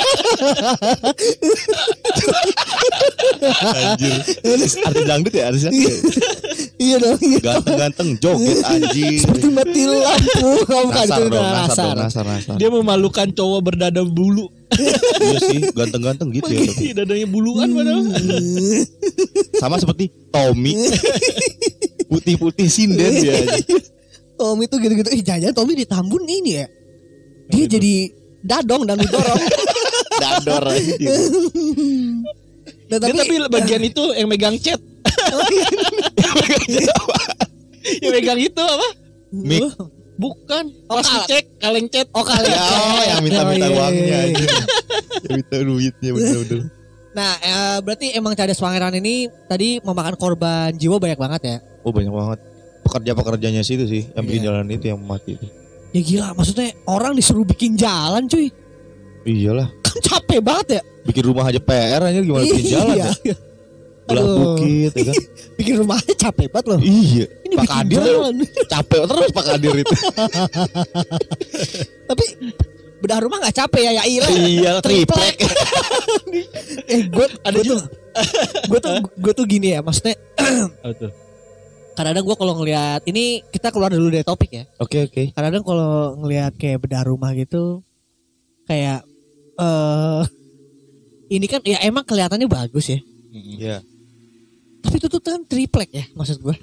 Anjir. 3.57 4.13
Artis 4.85 5.05
dangdut 5.05 5.33
ya 5.33 5.43
artis 5.49 5.61
dangdut. 5.67 5.81
ya? 5.81 5.95
iya 6.85 6.95
dong. 7.01 7.19
Iya. 7.21 7.39
Ganteng-ganteng 7.41 8.09
joget 8.21 8.59
anjing. 8.65 9.17
Seperti 9.21 9.47
mati 9.51 9.81
lampu. 9.85 10.49
Kamu 10.69 10.89
Nasar 10.91 11.17
itu 11.17 11.23
dong, 11.29 11.47
nasar 11.47 11.93
nasar. 11.95 12.23
dong. 12.25 12.57
Dia 12.59 12.69
memalukan 12.71 13.27
cowok 13.31 13.59
berdada 13.63 14.01
bulu. 14.03 14.47
Iya 15.17 15.39
sih, 15.41 15.59
ganteng-ganteng 15.73 16.29
gitu 16.35 16.51
ya. 16.51 16.59
tapi. 16.69 16.85
Dadanya 16.93 17.27
buluan 17.31 17.71
padahal. 17.73 18.03
Sama 19.57 19.79
seperti 19.81 20.11
Tommy. 20.29 20.75
Putih-putih 22.05 22.67
sinden 22.69 23.11
dia. 23.17 23.33
aja. 23.47 23.57
Tommy 24.37 24.69
tuh 24.69 24.77
gitu-gitu. 24.77 25.09
Ih 25.09 25.23
jangan 25.25 25.55
Tommy 25.55 25.73
di 25.73 25.87
Tambun 25.87 26.21
ini 26.27 26.61
ya. 26.61 26.65
Dia 27.49 27.65
jadi 27.65 28.11
dadong 28.43 28.85
dan 28.85 28.99
dorong. 29.01 29.39
Dador 30.43 30.63
anjing. 30.73 30.99
Dan 32.87 32.99
Dia 33.03 33.13
tapi 33.13 33.35
bagian 33.51 33.83
itu 33.83 34.03
yang 34.15 34.27
megang 34.27 34.55
chat. 34.57 34.79
yang 38.03 38.11
megang 38.13 38.39
itu 38.39 38.63
apa? 38.63 38.87
Mic. 39.31 39.63
Bukan. 40.17 40.65
Oh, 40.89 40.97
Pas 40.97 41.29
cek 41.29 41.61
kaleng 41.61 41.85
chat. 41.93 42.09
Oh 42.09 42.25
kali 42.25 42.49
Ya, 42.49 42.57
oh, 42.57 43.01
yang 43.05 43.21
minta-minta 43.21 43.65
Oh, 43.65 43.69
iya, 43.69 43.77
uangnya 43.77 44.01
iya, 44.01 44.09
iya. 44.09 44.19
anjing. 44.33 44.49
Yang 45.17 45.33
minta 45.41 45.55
duitnya 45.59 46.09
bener-bener. 46.13 46.61
Nah, 47.11 47.31
eh, 47.37 47.77
berarti 47.81 48.05
emang 48.13 48.33
Cadas 48.33 48.61
Pangeran 48.61 48.93
ini 48.95 49.27
tadi 49.45 49.81
memakan 49.81 50.13
korban 50.13 50.69
jiwa 50.73 50.97
banyak 50.97 51.17
banget 51.17 51.41
ya. 51.43 51.57
Oh 51.81 51.89
banyak 51.89 52.09
banget. 52.09 52.39
Pekerja-pekerjanya 52.85 53.61
sih 53.61 53.75
itu 53.75 53.85
sih 53.85 54.03
yang 54.13 54.25
bikin 54.25 54.41
Iya. 54.41 54.47
jalan 54.53 54.65
itu 54.69 54.85
yang 54.87 54.99
mati 55.01 55.35
itu. 55.35 55.45
Ya 55.91 56.01
gila, 56.01 56.27
maksudnya 56.33 56.69
orang 56.85 57.13
disuruh 57.13 57.43
bikin 57.43 57.75
jalan 57.75 58.25
cuy. 58.25 58.49
Iyalah, 59.25 59.69
Kan 59.87 59.97
capek 60.03 60.39
banget 60.43 60.67
ya. 60.79 60.81
bikin 61.07 61.23
rumah 61.23 61.47
aja 61.47 61.61
PR 61.63 62.01
aja 62.03 62.19
gimana 62.19 62.43
bikin 62.43 62.65
jalan 62.67 62.95
ya. 62.99 63.11
Iya. 63.23 63.35
Belah 64.07 64.23
bukit 64.23 64.91
ya 64.95 65.03
kan. 65.03 65.15
Bikin 65.57 65.73
rumahnya 65.83 66.13
capek 66.15 66.47
banget 66.47 66.65
loh. 66.69 66.79
Iya. 66.79 67.25
Ini 67.43 67.53
Pak 67.59 67.67
Kadir 67.67 67.97
jalan. 67.99 68.35
capek 68.71 69.01
terus 69.03 69.29
Pak 69.35 69.45
Kadir 69.51 69.73
itu. 69.83 69.95
Tapi 72.11 72.25
bedah 72.97 73.19
rumah 73.21 73.37
gak 73.45 73.55
capek 73.65 73.81
ya, 73.87 73.91
ya 74.01 74.03
iya. 74.09 74.23
iya, 74.31 74.71
triplek. 74.81 75.37
eh 76.93 77.01
gue 77.05 77.25
ada 77.45 77.59
tuh 77.61 77.81
gue 78.67 78.79
tuh 78.81 78.93
gue 79.21 79.33
tuh 79.37 79.45
gini 79.45 79.77
ya 79.77 79.85
maksudnya 79.85 80.17
kadang-kadang 81.97 82.25
gue 82.25 82.35
kalau 82.37 82.53
ngelihat 82.57 83.01
ini 83.05 83.45
kita 83.53 83.69
keluar 83.69 83.93
dulu 83.93 84.09
dari 84.09 84.25
topik 84.25 84.49
ya 84.49 84.63
Oke, 84.81 85.05
oke. 85.09 85.33
kadang-kadang 85.33 85.65
kalau 85.65 86.17
ngelihat 86.21 86.53
kayak 86.57 86.81
bedah 86.81 87.05
rumah 87.05 87.33
gitu 87.37 87.85
kayak 88.65 89.05
eh 89.57 90.23
ini 91.29 91.45
kan 91.45 91.59
ya 91.61 91.81
emang 91.81 92.03
kelihatannya 92.03 92.45
bagus 92.45 92.87
ya 92.87 92.99
Iya. 93.29 93.83
tapi 94.79 94.97
itu 94.97 95.07
tuh 95.07 95.19
kan 95.19 95.43
triplek 95.43 95.89
ya 95.91 96.05
maksud 96.11 96.39
gue 96.39 96.55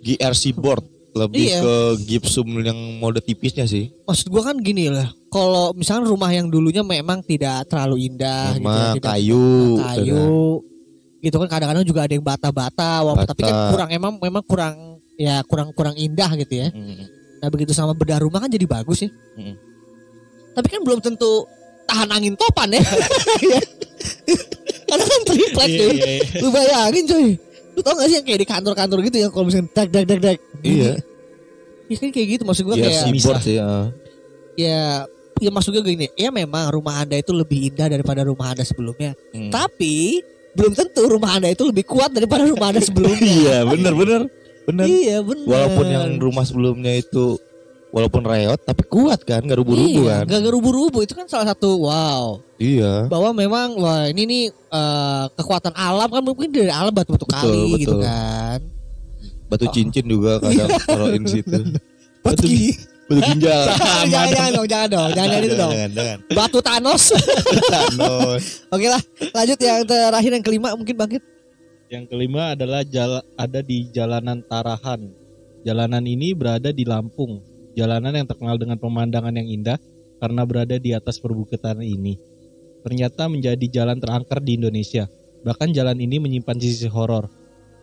GRC 0.00 0.54
board 0.54 0.84
lebih 1.12 1.46
Iya. 1.46 1.60
ke 1.60 1.74
gypsum 2.06 2.48
yang 2.58 2.74
mode 2.96 3.20
tipisnya 3.20 3.64
sih. 3.64 3.90
maksud 4.02 4.26
gue 4.26 4.40
kan 4.40 4.56
gini 4.56 4.88
lah 4.88 5.06
kalau 5.28 5.70
misalnya 5.72 6.06
rumah 6.06 6.28
yang 6.28 6.46
dulunya 6.46 6.82
memang 6.82 7.20
tidak 7.20 7.66
terlalu 7.66 8.08
indah 8.08 8.50
gitu 8.52 8.60
ya, 8.60 8.62
Memang 8.62 8.94
tidak- 8.94 9.06
kayu. 9.08 9.46
kayu 9.80 10.26
gitu 11.20 11.36
kan 11.38 11.48
kadang-kadang 11.48 11.82
juga 11.82 12.00
ada 12.02 12.12
yang 12.12 12.22
bata-bata 12.22 12.90
walaupun 13.00 13.24
tapi 13.26 13.40
kan 13.42 13.54
Bata. 13.54 13.70
kurang 13.70 13.88
emang 13.90 14.12
memang 14.18 14.42
kurang 14.44 14.76
ya 15.14 15.40
kurang 15.42 15.72
kurang 15.72 15.94
indah 15.94 16.28
gitu 16.36 16.54
ya 16.56 16.68
Mm. 16.68 17.06
nah 17.38 17.48
begitu 17.48 17.70
sama 17.70 17.92
bedah 17.92 18.18
rumah 18.18 18.38
kan 18.38 18.48
jadi 18.48 18.64
bagus 18.64 19.02
ya 19.02 19.10
Mm. 19.34 19.54
tapi 20.52 20.66
kan 20.68 20.80
belum 20.80 20.98
tentu 20.98 21.46
tahan 21.84 22.08
angin 22.10 22.34
topan 22.34 22.68
ya 22.70 22.82
Iya. 23.40 23.60
karena 24.88 25.04
kan 25.04 25.20
triplek 25.24 25.68
Iya, 25.68 25.78
cuy 25.80 25.92
iya, 25.94 26.06
iya. 26.20 26.40
lu 26.40 26.48
bayangin 26.50 27.04
cuy 27.06 27.28
lu 27.74 27.80
tau 27.82 27.94
gak 27.94 28.06
sih 28.06 28.16
yang 28.16 28.26
kayak 28.26 28.40
di 28.40 28.48
kantor-kantor 28.48 28.98
gitu 29.02 29.16
ya 29.18 29.28
kalau 29.28 29.44
misalnya 29.44 29.68
dak 29.72 29.88
dak 29.90 30.04
dak 30.04 30.20
dak 30.20 30.38
Iya. 30.60 30.92
ya 31.84 31.96
kan 31.98 32.08
kayak 32.10 32.26
gitu 32.30 32.42
maksud 32.44 32.62
gue 32.64 32.76
GRC 32.76 33.02
kayak 33.12 33.42
sih. 33.42 33.56
ya. 33.56 33.70
ya 34.54 34.80
ya 35.36 35.50
maksud 35.50 35.70
gue 35.70 35.82
gini 35.84 36.06
ya 36.14 36.30
memang 36.30 36.70
rumah 36.70 37.02
anda 37.02 37.14
itu 37.14 37.34
lebih 37.34 37.68
indah 37.68 37.90
daripada 37.90 38.22
rumah 38.22 38.54
anda 38.54 38.62
sebelumnya 38.62 39.12
Mm. 39.34 39.50
tapi 39.50 40.22
belum 40.54 40.72
tentu 40.72 41.02
rumah 41.04 41.34
anda 41.34 41.50
itu 41.50 41.66
lebih 41.66 41.82
kuat 41.82 42.14
daripada 42.14 42.46
rumah 42.46 42.70
anda 42.70 42.78
sebelumnya 42.78 43.18
Iya, 43.42 43.56
bener 43.66 43.92
bener. 43.92 44.22
Bener. 44.64 44.84
iya 44.86 45.20
benar 45.20 45.44
Walaupun 45.44 45.86
yang 45.86 46.06
rumah 46.16 46.40
sebelumnya 46.40 46.94
itu 46.94 47.36
walaupun 47.94 48.20
reot 48.20 48.58
tapi 48.58 48.82
kuat 48.84 49.22
kan, 49.22 49.38
gak 49.40 49.54
rubuh-rubuh 49.54 50.02
iya, 50.04 50.16
kan. 50.20 50.34
gak 50.34 50.50
rubuh-rubuh 50.50 51.00
itu 51.00 51.14
kan 51.14 51.24
salah 51.24 51.46
satu 51.48 51.78
wow 51.80 52.42
Iya. 52.54 53.06
bahwa 53.06 53.30
memang 53.30 53.78
wah 53.78 54.06
ini 54.06 54.22
nih 54.24 54.44
eh, 54.50 55.24
kekuatan 55.32 55.70
alam 55.72 56.06
kan 56.06 56.18
mungkin 56.20 56.50
dari 56.50 56.68
alam 56.68 56.90
batu-batu 56.90 57.22
Betul, 57.22 57.38
kali 57.46 57.60
gitu 57.78 57.94
betul. 57.94 58.02
kan 58.02 58.60
Batu 59.44 59.66
cincin 59.70 60.02
juga 60.04 60.40
kadang 60.40 60.66
taruhin 60.88 61.22
situ. 61.24 61.54
batu 62.20 62.46
Batu 63.04 63.20
ginjal. 63.22 63.62
jangan 64.10 64.26
jangan 64.26 64.50
dong 64.50 64.66
jangan 64.66 64.88
dong 64.88 65.08
jangan 65.12 65.28
jangan 65.28 65.42
itu 65.44 65.54
dong 65.54 65.72
Jangan, 65.72 65.90
jangan. 65.92 66.18
batu 66.32 66.58
Thanos 66.58 67.02
Thanos. 67.74 68.42
oke 68.66 68.86
lah 68.88 69.02
lanjut 69.30 69.58
yang 69.60 69.80
terakhir 69.84 70.30
yang 70.32 70.42
kelima 70.42 70.68
mungkin 70.74 70.96
bangkit 70.96 71.22
Yang 71.84 72.04
kelima 72.08 72.56
adalah 72.56 72.82
jala, 72.82 73.20
ada 73.36 73.60
di 73.60 73.86
Jalanan 73.86 74.42
Tarahan. 74.42 75.14
Jalanan 75.62 76.02
ini 76.02 76.32
berada 76.32 76.68
di 76.68 76.82
Lampung. 76.82 77.38
Jalanan 77.74 78.14
yang 78.14 78.26
terkenal 78.26 78.56
dengan 78.56 78.78
pemandangan 78.78 79.34
yang 79.34 79.50
indah 79.50 79.78
karena 80.22 80.42
berada 80.46 80.78
di 80.78 80.94
atas 80.94 81.18
perbukitan 81.18 81.82
ini. 81.82 82.16
Ternyata 82.86 83.26
menjadi 83.26 83.66
jalan 83.66 83.98
terangker 83.98 84.38
di 84.38 84.56
Indonesia. 84.56 85.10
Bahkan 85.42 85.74
jalan 85.74 85.98
ini 85.98 86.22
menyimpan 86.22 86.56
sisi 86.56 86.86
horor. 86.86 87.28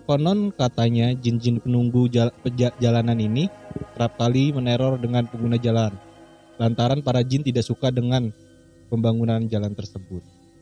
Konon 0.08 0.50
katanya 0.50 1.14
jin-jin 1.14 1.62
penunggu 1.62 2.10
jal- 2.10 2.34
peja- 2.42 2.74
jalanan 2.82 3.20
ini 3.22 3.52
kerap 3.94 4.18
kali 4.18 4.50
meneror 4.50 4.98
dengan 4.98 5.30
pengguna 5.30 5.62
jalan. 5.62 5.94
Lantaran 6.58 7.06
para 7.06 7.22
jin 7.22 7.46
tidak 7.46 7.66
suka 7.66 7.94
dengan 7.94 8.34
pembangunan 8.90 9.46
jalan 9.46 9.74
tersebut. 9.74 10.22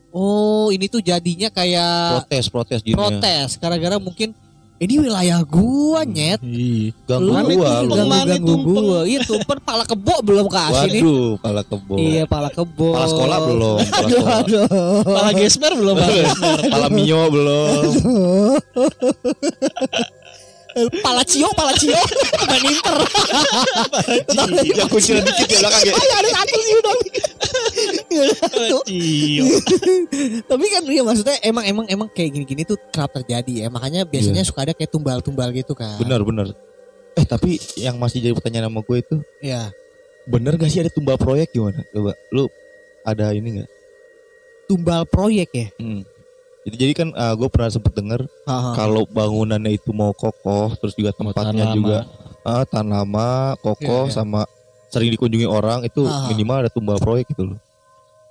Oh, 0.09 0.73
ini 0.73 0.89
tuh 0.89 1.05
jadinya 1.05 1.53
kayak 1.53 2.25
Protes, 2.25 2.45
protes 2.49 2.79
jinnya. 2.81 2.97
protes 2.97 3.61
gara-gara 3.61 4.01
mungkin 4.01 4.33
ini 4.79 4.95
wilayah 4.95 5.43
gua 5.43 6.07
nyet. 6.07 6.39
Iya. 6.39 6.95
Ganggu 7.03 7.35
gua 7.35 7.83
lu. 7.83 7.99
mana 8.07 8.31
Ganggu-ganggu 8.31 8.47
tumpeng? 8.47 8.85
gua. 8.87 8.99
Iya, 9.03 9.19
tumpeng 9.27 9.59
pala 9.59 9.83
kebo 9.83 10.15
belum 10.23 10.47
kasih 10.47 10.87
nih. 10.87 11.03
Waduh, 11.03 11.31
pala 11.43 11.61
kebo. 11.67 11.95
Iya, 11.99 12.23
pala 12.23 12.47
kebo. 12.47 12.95
Pala 12.95 13.07
sekolah 13.11 13.37
belum, 13.43 13.79
pala 13.83 13.99
Aduh, 13.99 14.15
sekolah. 14.15 14.39
aduh. 14.39 14.67
Pala 15.03 15.31
gesper 15.35 15.71
belum 15.75 15.95
pala 16.73 16.87
mio 16.87 17.27
belum. 17.27 17.91
Pala 21.01 21.23
cio, 21.23 21.49
pala 21.53 21.73
cio. 21.75 21.95
Main 22.49 22.63
inter. 22.63 22.95
Yang 24.63 24.89
kunciran 24.93 25.23
dikit 25.23 25.47
ya 25.47 25.57
belakang 25.61 25.83
ya. 25.83 25.93
Ayo 25.93 26.13
ada 26.15 26.29
satu 26.31 26.55
sih 26.57 26.73
udah. 26.75 26.93
Tuh. 28.69 28.83
Cio. 28.87 29.45
Tapi 30.51 30.65
kan 30.69 30.81
ya 30.85 31.03
maksudnya 31.03 31.35
emang 31.41 31.65
emang 31.65 31.85
emang 31.89 32.07
kayak 32.09 32.29
gini-gini 32.33 32.63
tuh 32.63 32.77
kerap 32.89 33.11
terjadi 33.11 33.65
ya. 33.65 33.67
Makanya 33.67 34.05
biasanya 34.05 34.43
suka 34.43 34.63
ada 34.63 34.73
kayak 34.73 34.89
tumbal-tumbal 34.89 35.49
gitu 35.51 35.73
kan. 35.73 35.99
Benar, 35.99 36.21
benar. 36.23 36.47
Eh, 37.17 37.25
tapi 37.27 37.59
yang 37.75 37.99
masih 37.99 38.23
jadi 38.23 38.31
pertanyaan 38.31 38.71
sama 38.71 38.79
gue 38.79 38.97
itu, 39.01 39.15
Iya. 39.43 39.73
bener 40.23 40.55
gak 40.55 40.69
sih 40.71 40.79
ada 40.79 40.93
tumbal 40.93 41.17
proyek 41.17 41.51
gimana? 41.51 41.81
Coba, 41.89 42.13
lu 42.31 42.47
ada 43.03 43.33
ini 43.33 43.59
gak? 43.59 43.69
Tumbal 44.69 45.03
proyek 45.09 45.49
ya. 45.51 45.67
Hmm. 45.81 46.05
Jadi, 46.59 46.75
jadi 46.75 46.93
kan 46.93 47.07
gue 47.35 47.47
pernah 47.47 47.69
sempet 47.69 47.93
denger 47.93 48.27
kalau 48.75 49.07
bangunannya 49.07 49.73
itu 49.73 49.89
mau 49.91 50.11
kokoh, 50.11 50.75
terus 50.75 50.93
juga 50.93 51.11
tempatnya 51.11 51.71
juga 51.71 51.97
ah, 52.41 52.63
tahan 52.63 52.87
lama, 52.87 53.55
kokoh, 53.59 54.07
Iya, 54.07 54.11
iya. 54.11 54.15
sama 54.15 54.41
sering 54.89 55.13
dikunjungi 55.13 55.45
orang 55.45 55.85
itu 55.85 56.01
Ah. 56.01 56.27
minimal 56.27 56.65
ada 56.65 56.71
tumbal 56.71 56.97
proyek 56.97 57.29
gitu 57.29 57.53
loh. 57.53 57.57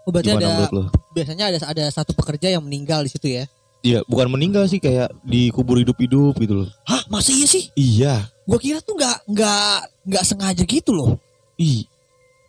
Oh, 0.02 0.10
berarti 0.10 0.32
Gimana 0.32 0.64
ada 0.64 0.82
biasanya 1.12 1.44
ada 1.52 1.58
ada 1.68 1.84
satu 1.92 2.16
pekerja 2.16 2.48
yang 2.48 2.64
meninggal 2.64 3.04
di 3.04 3.10
situ 3.12 3.28
ya. 3.28 3.44
Iya, 3.78 4.02
bukan 4.08 4.26
meninggal 4.26 4.66
sih 4.66 4.82
kayak 4.82 5.12
dikubur 5.22 5.78
hidup-hidup 5.78 6.34
gitu 6.36 6.64
loh. 6.64 6.68
Hah, 6.82 7.04
masa 7.06 7.30
iya 7.30 7.46
sih? 7.46 7.70
Iya, 7.76 8.26
Gua 8.42 8.58
kira 8.58 8.80
tuh 8.80 8.96
nggak 8.96 9.28
nggak 9.28 9.76
nggak 10.08 10.24
sengaja 10.24 10.64
gitu 10.64 10.90
loh. 10.96 11.20
ih, 11.54 11.84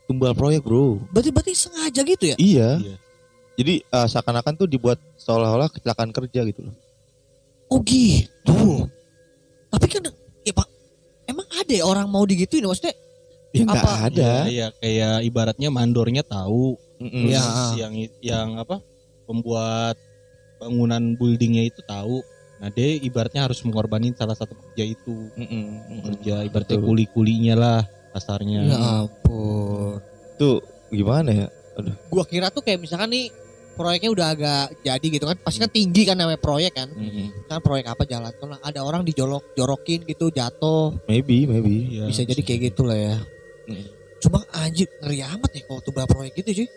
tumbal 0.07 0.33
proyek 0.33 0.63
bro. 0.63 1.01
Berarti 1.11 1.29
berarti 1.29 1.53
sengaja 1.53 2.01
gitu 2.01 2.23
ya? 2.33 2.35
Iya. 2.39 2.69
Iya. 2.81 2.95
Jadi 3.59 3.83
ah, 3.91 4.07
seakan-akan 4.07 4.55
tuh 4.55 4.67
dibuat 4.71 4.95
seolah-olah 5.19 5.67
kecelakaan 5.67 6.15
kerja 6.15 6.47
gitu 6.47 6.63
loh. 6.63 6.75
Oh 7.67 7.83
gitu. 7.83 8.87
Tapi 9.67 9.85
kan 9.91 10.07
ya 10.47 10.53
Pak, 10.55 10.67
emang 11.27 11.43
ada 11.51 11.73
ya 11.75 11.83
orang 11.83 12.07
mau 12.07 12.23
digituin 12.23 12.63
maksudnya? 12.63 12.95
Ya 13.51 13.67
Apa? 13.67 14.07
ada. 14.07 14.47
Iya, 14.47 14.47
iya, 14.47 14.67
kayak 14.79 15.15
ibaratnya 15.27 15.69
mandornya 15.73 16.23
tahu 16.23 16.79
Mm-mm. 17.03 17.31
Iya. 17.31 17.39
terus 17.43 17.71
yang 17.79 17.93
yang 18.23 18.47
apa 18.63 18.79
pembuat 19.27 19.99
bangunan 20.59 21.19
buildingnya 21.19 21.67
itu 21.67 21.83
tahu. 21.83 22.23
Nah 22.59 22.67
dia 22.71 22.95
ibaratnya 22.99 23.47
harus 23.47 23.59
mengorbanin 23.67 24.15
salah 24.15 24.35
satu 24.35 24.55
pekerja 24.55 24.95
itu 24.95 25.15
Mm-mm, 25.35 26.03
kerja 26.07 26.47
ibaratnya 26.47 26.79
kuli-kulinya 26.79 27.55
lah 27.59 27.79
kasarnya. 28.15 28.71
Ya 28.71 28.77
ampun. 29.03 29.99
Tuh 30.39 30.63
gimana 30.91 31.31
ya? 31.31 31.47
Gua 32.11 32.27
kira 32.27 32.51
tuh 32.51 32.59
kayak 32.59 32.83
misalkan 32.83 33.11
nih 33.15 33.31
proyeknya 33.79 34.11
udah 34.11 34.27
agak 34.29 34.63
jadi 34.81 35.05
gitu 35.09 35.23
kan 35.23 35.37
pasti 35.39 35.57
kan 35.57 35.71
tinggi 35.71 36.03
kan 36.03 36.13
namanya 36.13 36.35
proyek 36.35 36.75
kan 36.75 36.91
Mm-mm. 36.91 37.47
kan 37.47 37.59
proyek 37.59 37.87
apa 37.87 38.03
jalan 38.03 38.27
tol 38.35 38.51
ada 38.53 38.79
orang 38.81 39.01
dijolok 39.01 39.55
jorokin 39.55 40.03
gitu 40.03 40.27
jatuh 40.29 40.99
Maybe, 41.07 41.47
maybe. 41.47 41.87
Iya, 41.89 42.11
bisa 42.11 42.21
jadi 42.23 42.41
kayak 42.41 42.61
gitu 42.67 42.83
lah 42.83 42.99
ya 42.99 43.15
Mm. 43.63 43.85
cuma 44.19 44.41
anjir 44.51 44.89
ngeri 44.99 45.21
amat 45.23 45.49
ya 45.53 45.61
kalau 45.63 45.79
tuh 45.79 45.93
proyek 45.93 46.33
gitu 46.35 46.51
sih 46.59 46.67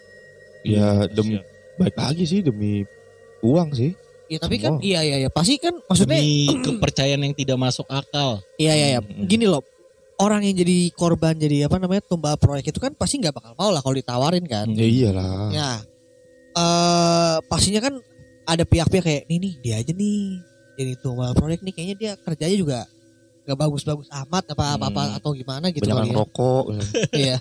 Ya 0.62 1.08
demi 1.08 1.42
baik 1.74 1.96
lagi 1.96 2.22
sih 2.22 2.38
demi 2.38 2.86
uang 3.40 3.72
sih. 3.72 3.96
ya 4.28 4.38
tapi 4.38 4.56
kan 4.56 4.76
Semua. 4.76 4.84
iya 4.84 5.00
iya 5.02 5.16
iya 5.18 5.28
pasti 5.28 5.56
kan 5.56 5.74
maksudnya 5.82 6.16
demi 6.16 6.52
kepercayaan 6.62 7.20
yang 7.20 7.34
tidak 7.34 7.58
masuk 7.58 7.84
akal. 7.86 8.38
iya 8.54 8.72
iya 8.72 8.86
iya 8.88 9.00
Mm-mm. 9.00 9.26
gini 9.26 9.44
loh 9.44 9.64
orang 10.16 10.44
yang 10.44 10.54
jadi 10.54 10.76
korban 10.92 11.34
jadi 11.34 11.66
apa 11.66 11.76
namanya 11.76 12.04
tumbal 12.04 12.36
proyek 12.36 12.70
itu 12.70 12.78
kan 12.78 12.92
pasti 12.92 13.18
nggak 13.18 13.34
bakal 13.34 13.52
mau 13.52 13.68
lah 13.68 13.80
kalau 13.80 13.96
ditawarin 13.96 14.44
kan 14.44 14.68
Ya 14.70 14.84
iyalah. 14.84 15.48
ya 15.50 15.70
eh 16.52 17.36
pastinya 17.46 17.80
kan 17.80 17.94
ada 18.44 18.62
pihak-pihak 18.62 19.02
kayak 19.02 19.22
nih 19.26 19.38
nih 19.38 19.52
dia 19.58 19.74
aja 19.78 19.92
nih 19.92 20.40
jadi 20.74 20.92
tumbal 20.98 21.32
proyek 21.32 21.60
nih 21.60 21.72
kayaknya 21.72 21.96
dia 21.96 22.12
kerjanya 22.16 22.56
juga 22.56 22.80
gak 23.42 23.58
bagus-bagus 23.58 24.06
amat 24.08 24.54
apa 24.54 24.64
apa, 24.72 24.86
apa 24.86 25.02
Hmm. 25.04 25.16
atau 25.18 25.30
gimana 25.34 25.66
gitu 25.68 25.82
Banyak 25.82 25.98
kali 25.98 26.08
ya. 26.08 26.14
rokok. 26.14 26.64
Iya. 27.26 27.36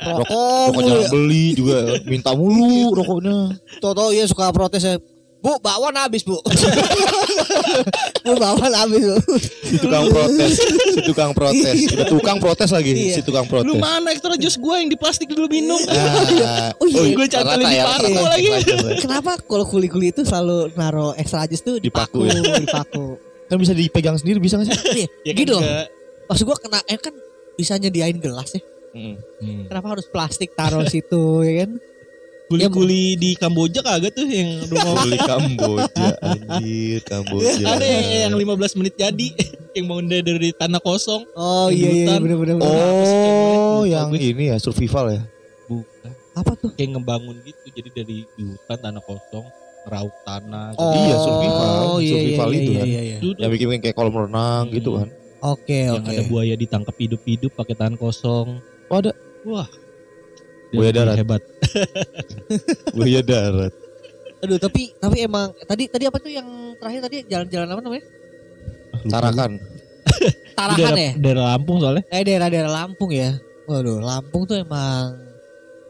Rokok 0.00 0.70
Rokok 0.72 0.88
ya. 0.96 1.08
beli 1.12 1.44
juga 1.52 1.76
minta 2.04 2.30
mulu 2.32 2.96
rokoknya. 2.96 3.36
Toto 3.78 4.10
iya 4.10 4.24
suka 4.24 4.48
protes 4.48 4.80
ya. 4.80 4.96
Bu, 5.46 5.62
bakwan 5.62 5.94
habis, 5.94 6.26
Bu. 6.26 6.42
bu, 8.26 8.32
bakwan 8.34 8.72
habis, 8.74 8.98
Bu. 8.98 9.14
Si 9.62 9.76
tukang 9.78 10.10
protes, 10.10 10.52
si 10.90 11.00
tukang 11.02 11.30
protes. 11.32 11.76
Udah 11.86 12.06
tukang 12.06 12.38
protes 12.38 12.68
lagi, 12.68 12.90
Iya. 12.90 13.14
si 13.14 13.20
tukang 13.22 13.46
protes. 13.46 13.62
Lu 13.64 13.78
mana 13.78 14.10
extra 14.10 14.34
jus 14.34 14.56
gue 14.56 14.74
yang 14.74 14.90
di 14.90 14.98
plastik 14.98 15.30
dulu 15.30 15.46
minum? 15.46 15.78
Ah, 15.86 16.74
Oh 16.82 16.86
iya, 16.86 17.14
gue 17.14 17.26
cantelin 17.28 17.62
di 17.64 17.78
ya, 17.78 17.84
parko 17.86 18.10
rata. 18.10 18.26
lagi. 18.28 18.48
Kenapa 18.98 19.30
kalau 19.40 19.64
kuli-kuli 19.64 20.10
itu 20.10 20.26
selalu 20.26 20.74
naro 20.74 21.14
extra 21.14 21.46
jus 21.46 21.62
tuh 21.62 21.78
Dipaku 21.78 22.26
dipaku, 22.26 22.42
ya? 22.42 22.58
dipaku. 22.58 23.06
Kan 23.46 23.56
bisa 23.62 23.70
dipegang 23.70 24.18
sendiri 24.18 24.42
bisa 24.42 24.58
gak 24.58 24.66
sih? 24.66 24.74
Iya, 24.96 25.06
Ya 25.26 25.32
kan 25.32 25.38
gitu 25.38 25.52
loh. 25.54 25.62
Maksud 26.26 26.42
gua 26.42 26.58
kena 26.58 26.82
eh 26.84 26.98
kan 26.98 27.14
bisa 27.54 27.78
nyediain 27.78 28.18
gelas 28.18 28.50
ya. 28.50 28.62
Mm-mm. 28.90 29.14
Hmm. 29.38 29.62
Kenapa 29.68 29.86
harus 29.92 30.06
plastik 30.08 30.50
taruh 30.52 30.82
situ 30.84 31.44
ya 31.44 31.62
kan? 31.62 31.70
Kuli-kuli 32.46 33.18
di 33.18 33.34
Kamboja 33.34 33.82
kagak 33.82 34.14
tuh 34.14 34.22
yang 34.22 34.62
rumah 34.64 35.02
Beli 35.02 35.18
Kamboja 35.18 36.06
anjir, 36.20 37.02
Kamboja. 37.02 37.64
ada 37.74 37.82
yang, 37.82 38.30
yang 38.30 38.34
15 38.38 38.78
menit 38.78 38.94
jadi 38.94 39.26
yang 39.76 39.84
bangun 39.86 40.06
dari, 40.06 40.22
dari 40.22 40.50
tanah 40.52 40.78
kosong. 40.78 41.26
Oh 41.34 41.68
iya 41.68 41.90
iya 41.90 42.06
hutan. 42.06 42.18
bener 42.22 42.36
bener. 42.38 42.54
Oh, 42.62 43.82
yang 43.82 44.14
ini 44.14 44.48
ya 44.48 44.56
survival 44.56 45.10
ya. 45.10 45.22
Bukan. 45.66 46.10
Apa 46.32 46.52
tuh? 46.54 46.70
Kayak 46.72 46.96
ngebangun 46.96 47.36
gitu 47.42 47.60
jadi 47.74 47.88
dari 47.92 48.16
di 48.24 48.42
hutan 48.46 48.78
tanah 48.80 49.02
kosong 49.02 49.46
raut 49.86 50.14
tanah. 50.22 50.74
Oh, 50.74 50.90
Iya, 50.92 51.16
survival. 51.16 51.66
iya, 51.66 51.82
iya, 51.98 52.10
Survival 52.10 52.48
iya, 52.48 52.56
itu 52.56 52.70
iya, 52.70 52.78
kan. 52.78 52.86
iya, 52.86 53.00
iya. 53.02 53.16
Yang 53.38 53.50
bikin 53.54 53.80
kayak 53.80 53.94
kolam 53.94 54.14
renang 54.16 54.64
Hmm. 54.66 54.74
gitu 54.74 54.90
kan. 54.94 55.08
Oke 55.36 55.78
yang 55.84 55.98
oke. 55.98 56.10
ada 56.10 56.22
buaya 56.26 56.54
ditangkap 56.54 56.94
hidup-hidup 56.96 57.50
pakai 57.52 57.74
tangan 57.74 57.94
kosong. 57.94 58.62
Oh, 58.86 58.96
ada. 58.96 59.10
Wah. 59.42 59.66
Buaya 60.76 60.92
darat. 60.92 61.16
Hebat. 61.16 61.42
Buaya 62.96 63.20
darat. 63.24 63.72
Aduh 64.44 64.60
tapi 64.60 64.92
tapi 65.00 65.24
emang 65.24 65.50
tadi 65.64 65.88
tadi 65.88 66.04
apa 66.04 66.20
tuh 66.20 66.28
yang 66.28 66.46
terakhir 66.76 67.00
tadi 67.08 67.16
jalan-jalan 67.24 67.68
apa 67.72 67.80
namanya? 67.80 68.04
Tarakan. 69.12 69.50
Di 69.56 70.54
Tarakan 70.56 70.78
daerah, 70.78 70.98
ya? 71.00 71.12
daerah 71.18 71.44
Lampung 71.56 71.76
soalnya. 71.82 72.02
Eh 72.12 72.22
daerah-daerah 72.22 72.72
Lampung 72.72 73.10
ya. 73.12 73.30
Waduh, 73.66 73.98
Lampung 73.98 74.46
tuh 74.46 74.56
emang 74.60 75.18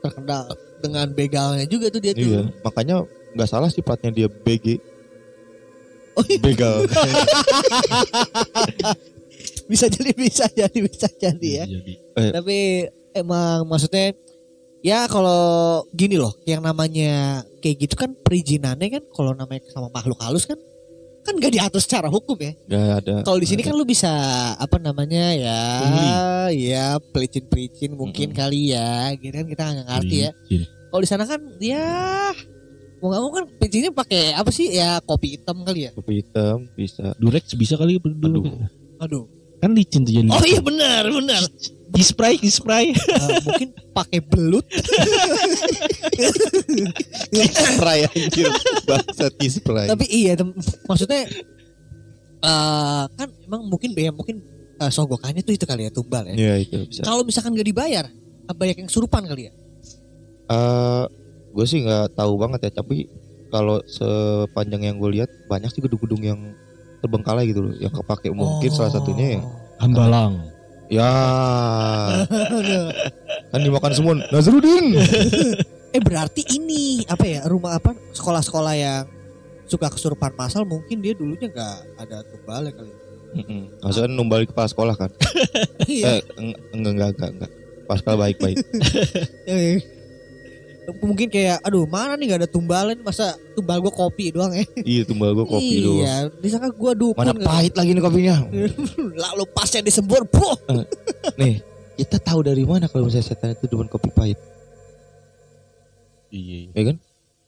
terkenal 0.01 0.47
dengan 0.81 1.07
begalnya 1.13 1.67
juga 1.67 1.91
tuh 1.91 2.01
dia 2.01 2.13
tuh. 2.17 2.25
Iya, 2.25 2.43
makanya 2.65 3.05
nggak 3.37 3.49
salah 3.51 3.69
sih 3.69 3.85
platnya 3.85 4.11
dia 4.15 4.29
BG. 4.31 4.81
Oh, 6.17 6.25
iya. 6.25 6.41
Begal. 6.41 6.89
Bisa 9.67 9.91
jadi 9.91 10.15
bisa 10.15 10.47
jadi 10.55 10.79
bisa 10.79 11.11
jadi 11.19 11.49
ya. 11.63 11.65
Jadi. 11.67 11.95
Tapi 12.15 12.59
emang 13.19 13.67
maksudnya 13.67 14.15
ya 14.87 15.11
kalau 15.11 15.83
gini 15.91 16.15
loh, 16.15 16.31
yang 16.47 16.63
namanya 16.63 17.43
kayak 17.59 17.91
gitu 17.91 17.99
kan 17.99 18.15
perizinannya 18.23 19.03
kan 19.03 19.05
kalau 19.11 19.35
namanya 19.35 19.67
sama 19.75 19.91
makhluk 19.91 20.23
halus 20.23 20.47
kan 20.47 20.55
kan 21.27 21.35
gak 21.43 21.59
diatur 21.59 21.83
secara 21.83 22.07
hukum 22.07 22.39
ya. 22.39 22.55
Gak 22.71 23.03
ada. 23.03 23.15
Kalau 23.27 23.43
di 23.43 23.51
sini 23.51 23.67
kan 23.67 23.75
lu 23.75 23.83
bisa 23.83 24.15
apa 24.55 24.79
namanya 24.79 25.35
ya, 25.35 25.59
Pungli. 25.83 26.11
ya 26.71 26.87
pelicin-pelicin 27.03 27.99
mungkin 27.99 28.31
Mm-mm. 28.31 28.39
kali 28.39 28.71
ya, 28.71 29.11
gitu 29.19 29.35
kan 29.35 29.47
kita 29.51 29.63
nggak 29.75 29.87
ngerti 29.91 30.17
ya. 30.23 30.31
Iya. 30.47 30.67
Kalau 30.71 31.03
di 31.03 31.09
sana 31.11 31.25
kan 31.27 31.41
ya 31.59 31.87
mau 33.03 33.11
nggak 33.11 33.23
mau 33.27 33.33
kan 33.35 33.45
pelicinnya 33.59 33.91
pakai 33.91 34.39
apa 34.39 34.51
sih 34.55 34.71
ya 34.71 35.03
kopi 35.03 35.35
hitam 35.35 35.67
kali 35.67 35.91
ya. 35.91 35.91
Kopi 35.99 36.23
hitam 36.23 36.71
bisa. 36.79 37.11
Durex 37.19 37.59
bisa 37.59 37.75
kali 37.75 37.99
berdua. 37.99 38.31
Aduh. 38.31 38.47
Aduh. 39.03 39.25
Kan 39.59 39.75
licin 39.75 40.07
tuh 40.07 40.15
jadi. 40.15 40.31
Oh 40.31 40.45
iya 40.47 40.63
benar 40.63 41.11
benar. 41.11 41.43
Di 41.87 42.03
spray, 42.03 42.35
di 42.37 42.51
spray. 42.51 42.91
Eh, 42.91 43.39
mungkin 43.47 43.69
pakai 43.95 44.19
belut. 44.21 44.67
Spray 47.31 48.05
anjir. 48.11 48.51
Bangsat 48.85 49.33
spray. 49.39 49.87
Tapi 49.89 50.07
iya 50.11 50.35
maksudnya 50.87 51.31
eh 52.37 53.05
kan 53.17 53.29
emang 53.47 53.65
mungkin 53.71 53.97
ya 53.97 54.13
mungkin 54.13 54.43
eh, 54.77 54.91
sogokannya 54.93 55.41
tuh 55.47 55.55
itu 55.57 55.65
kali 55.65 55.89
ya 55.89 55.93
tumbal 55.95 56.27
ya. 56.27 56.35
Iya 56.35 56.55
itu 56.67 56.77
bisa. 56.91 57.03
Kalau 57.07 57.23
misalkan 57.25 57.55
nggak 57.55 57.69
dibayar, 57.71 58.05
banyak 58.51 58.77
yang 58.85 58.91
surupan 58.91 59.25
kali 59.25 59.49
ya. 59.49 59.53
Eh, 60.47 61.05
gue 61.57 61.67
sih 61.67 61.83
nggak 61.83 62.15
tahu 62.15 62.37
banget 62.39 62.71
ya, 62.71 62.83
tapi 62.83 63.09
kalau 63.49 63.81
sepanjang 63.87 64.91
yang 64.91 64.97
gue 64.99 65.23
lihat 65.23 65.31
banyak 65.47 65.71
sih 65.73 65.81
gedung-gedung 65.81 66.23
yang 66.23 66.41
terbengkalai 67.01 67.47
gitu 67.49 67.63
loh, 67.63 67.75
yang 67.79 67.95
kepake 67.95 68.29
mungkin 68.35 68.71
salah 68.75 68.93
satunya 68.93 69.39
ya. 69.39 69.43
Hambalang. 69.81 70.56
Ya, 70.87 71.11
kan 73.51 73.59
dimakan 73.59 73.91
semua 73.91 74.15
Nazrudin. 74.31 74.95
eh 75.91 75.99
berarti 75.99 76.47
ini 76.53 77.03
apa 77.07 77.25
ya 77.25 77.41
rumah 77.45 77.75
apa 77.75 77.95
sekolah-sekolah 78.13 78.75
yang 78.75 79.05
suka 79.67 79.91
kesurupan 79.91 80.31
masal 80.35 80.63
mungkin 80.63 81.03
dia 81.03 81.11
dulunya 81.11 81.51
nggak 81.51 81.77
ada 81.99 82.23
tumbalnya 82.23 82.71
kali. 82.71 82.87
ya. 82.87 82.99
Mm-mm. 83.37 83.63
Maksudnya 83.83 84.09
numbal 84.09 84.41
di 84.41 84.49
kepala 84.49 84.69
sekolah 84.69 84.95
kan? 84.95 85.11
Iya. 85.87 86.19
Eh, 86.19 86.23
eng- 86.39 86.59
enggak 86.73 86.93
enggak 86.93 87.09
enggak 87.15 87.31
enggak. 87.35 87.51
Pascal 87.87 88.15
baik-baik. 88.15 88.57
Eh, 90.87 90.95
mungkin 91.03 91.27
kayak 91.27 91.59
aduh 91.67 91.83
mana 91.91 92.15
nih 92.15 92.31
nggak 92.31 92.41
ada 92.47 92.51
tumbalan 92.51 92.95
masa 93.03 93.35
tumbal 93.59 93.83
gua 93.83 93.91
kopi 93.91 94.31
doang 94.31 94.55
ya. 94.55 94.63
iya 94.87 95.03
tumbal 95.03 95.35
gue 95.35 95.43
kopi 95.43 95.75
doang. 95.83 95.99
iya, 96.07 96.31
disangka 96.39 96.71
gua 96.71 96.95
dukun. 96.95 97.19
Mana 97.19 97.35
kali. 97.35 97.43
pahit 97.43 97.73
lagi 97.75 97.91
nih 97.91 98.03
kopinya? 98.07 98.37
Lalu 99.27 99.45
pasnya 99.51 99.83
disembur, 99.83 100.23
puh. 100.31 100.55
Nih, 101.35 101.59
kita 101.99 102.23
tahu 102.23 102.47
dari 102.47 102.63
mana 102.63 102.87
kalau 102.87 103.11
misalnya 103.11 103.27
setan 103.27 103.51
itu 103.53 103.67
demen 103.67 103.91
kopi 103.91 104.15
pahit, 104.15 104.39
Iya. 106.31 106.71
ya 106.71 106.83
kan? 106.95 106.97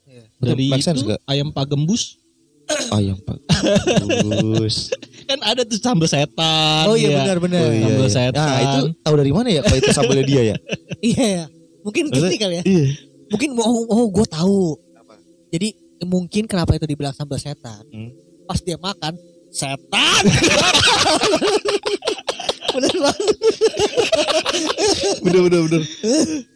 Iya. 0.03 0.23
Dari 0.43 0.63
itu 0.67 1.01
nggak? 1.07 1.19
ayam 1.23 1.47
pak 1.51 1.65
gembus 1.69 2.19
Ayam 2.97 3.17
pak. 3.25 3.37
Bagus. 4.05 4.93
kan 5.29 5.39
ada 5.41 5.61
tuh 5.65 5.77
sambal 5.77 6.05
setan. 6.05 6.85
Oh 6.85 6.93
iya 6.93 7.09
ya. 7.13 7.17
benar-benar. 7.25 7.61
Oh, 7.65 7.73
iya, 7.73 7.85
Sambal 7.85 8.05
iya. 8.05 8.13
setan. 8.13 8.45
Nah 8.45 8.59
itu 8.61 8.79
tahu 9.01 9.15
dari 9.17 9.31
mana 9.33 9.47
ya 9.49 9.61
kalau 9.65 9.77
itu 9.77 9.89
sambelnya 9.93 10.25
dia 10.25 10.41
ya? 10.53 10.55
Iya 11.15 11.25
ya. 11.25 11.45
Mungkin 11.81 12.03
gini 12.11 12.35
kali 12.37 12.55
ya. 12.59 12.63
Iya. 12.67 12.87
Mungkin 13.29 13.49
oh, 13.57 13.85
oh 13.87 14.05
gue 14.09 14.25
tahu. 14.25 14.61
Jadi 15.49 15.73
mungkin 16.05 16.45
kenapa 16.45 16.77
itu 16.77 16.85
dibilang 16.85 17.13
sambal 17.13 17.37
setan. 17.37 17.83
Hmm. 17.89 18.09
Pas 18.45 18.59
dia 18.61 18.77
makan 18.77 19.13
setan. 19.49 20.23
Bener 22.69 22.95
banget. 23.01 23.35
Bener 25.25 25.41
bener 25.49 25.61
bener. 25.65 25.81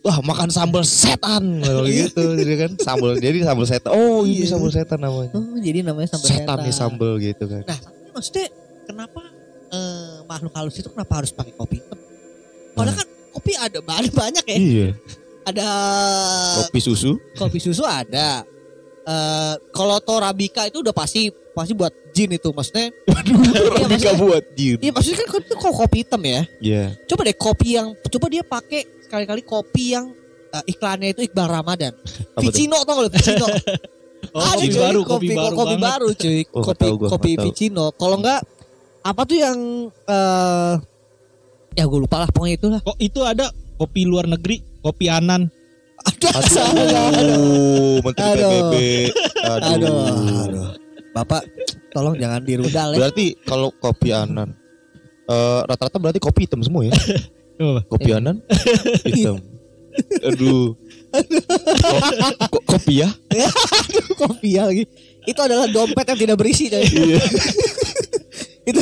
Wah 0.06 0.18
makan 0.22 0.50
sambal 0.54 0.86
setan 0.86 1.58
kalau 1.60 1.90
gitu, 1.90 2.38
jadi 2.38 2.54
kan 2.66 2.72
sambal 2.78 3.18
jadi 3.18 3.38
sambal 3.42 3.66
setan. 3.66 3.90
Oh 3.92 4.22
ini 4.22 4.46
Iya. 4.46 4.54
sambal 4.54 4.70
setan 4.70 5.00
namanya. 5.02 5.34
Oh, 5.34 5.58
jadi 5.58 5.82
namanya 5.82 6.14
sambal 6.14 6.28
Setan 6.30 6.46
setan. 6.46 6.58
nih 6.70 6.74
sambal 6.76 7.14
gitu 7.18 7.44
kan. 7.50 7.64
Nah, 7.66 7.80
maksudnya 8.14 8.46
kenapa 8.86 9.22
eh, 9.74 10.16
makhluk 10.30 10.54
halus 10.54 10.76
itu 10.78 10.90
kenapa 10.94 11.14
harus 11.18 11.32
pakai 11.34 11.54
kopi 11.58 11.82
hitam? 11.82 11.98
Padahal 12.78 12.98
kan 13.02 13.08
kopi 13.34 13.52
ada 13.58 13.80
ada 13.98 14.10
banyak 14.14 14.46
ya. 14.46 14.58
Iya. 14.58 14.88
Ada 15.44 15.68
Kopi 16.64 16.80
susu. 16.80 17.20
kopi 17.36 17.60
susu 17.60 17.84
ada. 17.84 18.48
Eh 19.04 19.54
kalau 19.76 20.00
Torabika 20.00 20.64
itu 20.64 20.80
udah 20.80 20.96
pasti 20.96 21.28
pasti 21.52 21.76
buat 21.76 21.92
jin 22.12 22.32
itu 22.32 22.50
maksudnya. 22.50 22.88
Iya, 22.90 23.86
maksudnya- 23.86 24.16
buat 24.16 24.44
jin. 24.56 24.78
Iya 24.80 24.92
maksudnya 24.92 25.18
kan 25.20 25.42
itu 25.44 25.54
kok 25.54 25.74
kopi 25.76 25.98
hitam 26.02 26.22
ya. 26.24 26.42
Iya. 26.60 26.84
Coba 27.06 27.22
deh 27.28 27.36
kopi 27.36 27.70
yang 27.76 27.88
coba 28.00 28.26
dia 28.28 28.44
pakai 28.44 28.82
sekali-kali 29.04 29.42
kopi 29.44 29.94
yang 29.94 30.16
eh, 30.50 30.64
iklannya 30.70 31.12
itu 31.12 31.28
Iqbal 31.28 31.48
Ramadan. 31.52 31.92
Vicino 32.40 32.80
tau 32.82 33.02
gak 33.02 33.04
lo 33.04 33.12
Vicino? 33.12 33.48
Oh, 34.34 34.40
Ada, 34.40 34.56
kopi 34.56 34.66
cuy, 34.66 34.80
baru, 34.80 35.02
kopi, 35.04 35.28
kopi 35.28 35.36
baru 35.36 35.54
kopi 35.54 35.76
baru 35.78 36.08
cuy. 36.16 36.40
Oh, 36.48 36.64
nggak 36.64 36.66
kopi 36.66 36.88
gua, 36.96 37.08
kopi. 37.12 37.32
Vicino. 37.38 37.86
Kalau 37.92 38.16
enggak 38.18 38.40
apa 39.04 39.22
tuh 39.28 39.36
yang 39.38 39.58
eh 40.08 40.74
ya 41.76 41.84
gue 41.84 42.00
lupa 42.00 42.24
lah 42.24 42.30
pokoknya 42.32 42.56
itu 42.56 42.68
lah. 42.72 42.80
Kok 42.80 42.98
itu 42.98 43.20
ada 43.22 43.52
kopi 43.76 44.08
luar 44.08 44.26
negeri, 44.26 44.64
kopi 44.84 45.08
Anan. 45.08 45.48
Aduh, 46.04 46.30
aduh, 46.30 46.68
Aduh, 47.16 47.96
Menteri 48.04 48.28
Aduh. 48.36 48.50
PBB. 48.52 48.74
aduh, 49.40 49.72
Aduh. 49.72 49.96
aduh. 50.44 50.68
Bapak 51.14 51.42
tolong 51.90 52.18
jangan 52.18 52.42
dirudal 52.44 52.92
ya. 52.92 52.98
Berarti 53.00 53.38
kalau 53.42 53.70
kopi 53.72 54.12
anan 54.12 54.52
eh, 55.30 55.60
rata-rata 55.64 56.02
berarti 56.02 56.20
kopi 56.20 56.44
hitam 56.44 56.60
semua 56.60 56.84
ya? 56.84 56.94
Kopi 57.92 58.10
anan 58.12 58.42
hitam. 59.08 59.40
Aduh. 60.28 60.74
Ko- 62.42 62.50
ko- 62.50 62.66
kopi 62.66 63.06
ya? 63.06 63.10
kopi 64.26 64.58
ya 64.58 64.66
lagi. 64.68 64.84
Itu 65.24 65.40
adalah 65.40 65.70
dompet 65.70 66.04
yang 66.04 66.20
tidak 66.20 66.38
berisi 66.42 66.68
coy. 66.68 66.82
Iya. 66.84 67.22
itu 68.66 68.82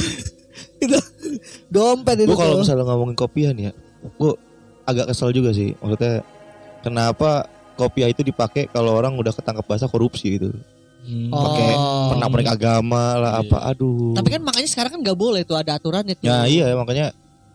itu 0.82 0.98
dompet 1.68 2.16
itu. 2.18 2.34
Kalau 2.34 2.64
misalnya 2.64 2.88
ngomongin 2.88 3.14
kopian 3.14 3.54
ya, 3.60 3.72
gue 4.08 4.34
agak 4.86 5.12
kesel 5.12 5.30
juga 5.32 5.52
sih. 5.52 5.74
Maksudnya 5.80 6.26
kenapa 6.82 7.46
kopiah 7.76 8.10
itu 8.10 8.22
dipakai 8.22 8.70
kalau 8.70 8.94
orang 8.94 9.16
udah 9.16 9.34
ketangkep 9.34 9.66
basah 9.66 9.90
korupsi 9.90 10.38
gitu. 10.38 10.50
Hmm. 11.02 11.34
Pakai 11.34 11.74
Oh. 11.74 12.14
penak-penik 12.14 12.50
agama 12.54 13.18
lah 13.18 13.32
Iya. 13.42 13.50
apa. 13.50 13.58
Aduh. 13.74 14.14
Tapi 14.14 14.30
kan 14.30 14.42
makanya 14.46 14.70
sekarang 14.70 14.92
kan 14.94 15.00
nggak 15.02 15.18
boleh 15.18 15.42
tuh 15.42 15.58
ada 15.58 15.78
aturannya 15.78 16.14
tuh. 16.14 16.30
Ya 16.30 16.46
iya 16.46 16.78
makanya 16.78 17.10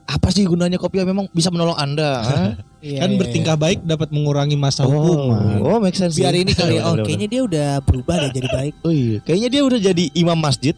apa 0.07 0.31
sih 0.31 0.47
gunanya 0.47 0.79
kopiah 0.79 1.03
memang 1.03 1.31
bisa 1.31 1.51
menolong 1.51 1.79
anda? 1.79 2.23
Iya, 2.87 3.03
kan 3.03 3.11
iya, 3.11 3.19
bertingkah 3.19 3.57
baik 3.59 3.83
dapat 3.83 4.15
mengurangi 4.15 4.55
masa 4.55 4.87
oh, 4.87 4.95
hukuman. 4.95 5.59
oh 5.59 5.83
make 5.83 5.99
sense. 5.99 6.15
Biar 6.15 6.31
ini 6.39 6.55
kali 6.55 6.79
oh 6.79 6.95
kayaknya 7.03 7.27
dia 7.27 7.43
udah 7.43 7.69
berubah 7.83 8.15
deh 8.23 8.31
jadi 8.31 8.47
baik. 8.47 8.75
Oh 8.87 8.95
iya, 8.95 9.19
kayaknya 9.27 9.49
dia 9.51 9.63
udah 9.67 9.81
jadi 9.91 10.05
imam 10.15 10.39
masjid. 10.39 10.71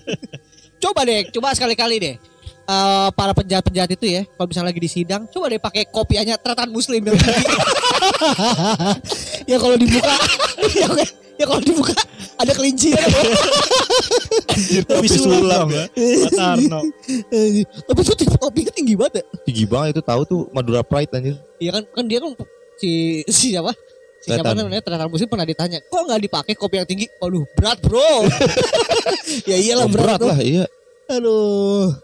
Coba 0.82 1.08
deh, 1.08 1.28
coba 1.32 1.56
sekali-kali 1.56 1.96
deh. 2.00 2.14
Eh, 2.66 3.08
para 3.14 3.30
penjahat-penjahat 3.30 3.94
itu 3.94 4.06
ya, 4.10 4.22
kalau 4.34 4.50
misalnya 4.50 4.74
lagi 4.74 4.82
di 4.82 4.90
sidang, 4.90 5.22
coba 5.30 5.54
deh 5.54 5.62
pakai 5.62 5.86
kopiahnya 5.86 6.34
teratan 6.34 6.74
muslim 6.74 6.98
yang 6.98 7.14
tinggi. 7.14 7.46
ya 9.54 9.56
kalau 9.62 9.78
dibuka, 9.78 10.14
ya, 10.74 10.90
ya 11.38 11.44
kalau 11.46 11.62
dibuka 11.62 11.94
ada 12.34 12.50
kelinci. 12.50 12.90
Kopi 14.90 15.06
sulam 15.06 15.70
ya. 15.70 15.86
Tapi 15.86 18.02
itu 18.02 18.14
tinggi- 18.18 18.40
kopinya 18.42 18.72
tinggi 18.74 18.94
banget 18.98 19.22
ya. 19.22 19.24
Tinggi 19.46 19.64
banget 19.70 19.88
itu 19.94 20.02
tahu 20.02 20.26
tuh 20.26 20.40
Madura 20.50 20.82
Pride 20.82 21.14
anjir. 21.14 21.38
Iya 21.62 21.70
kan, 21.70 21.86
kan 21.94 22.04
dia 22.10 22.18
kan 22.18 22.34
si 22.82 23.22
si 23.30 23.54
siapa? 23.54 23.78
Si 24.26 24.34
siapa 24.34 24.58
namanya 24.58 24.82
teratan 24.82 25.06
muslim 25.06 25.30
pernah 25.30 25.46
ditanya, 25.46 25.78
kok 25.86 26.02
nggak 26.02 26.18
dipakai 26.18 26.58
kopi 26.58 26.82
yang 26.82 26.88
tinggi? 26.90 27.06
Waduh, 27.22 27.46
berat 27.54 27.78
bro. 27.78 28.26
ya 29.46 29.54
iyalah 29.54 29.86
berat, 29.86 30.18
tuh. 30.18 30.34
lah, 30.34 30.42
iya. 30.42 30.66
Aduh. 31.06 31.94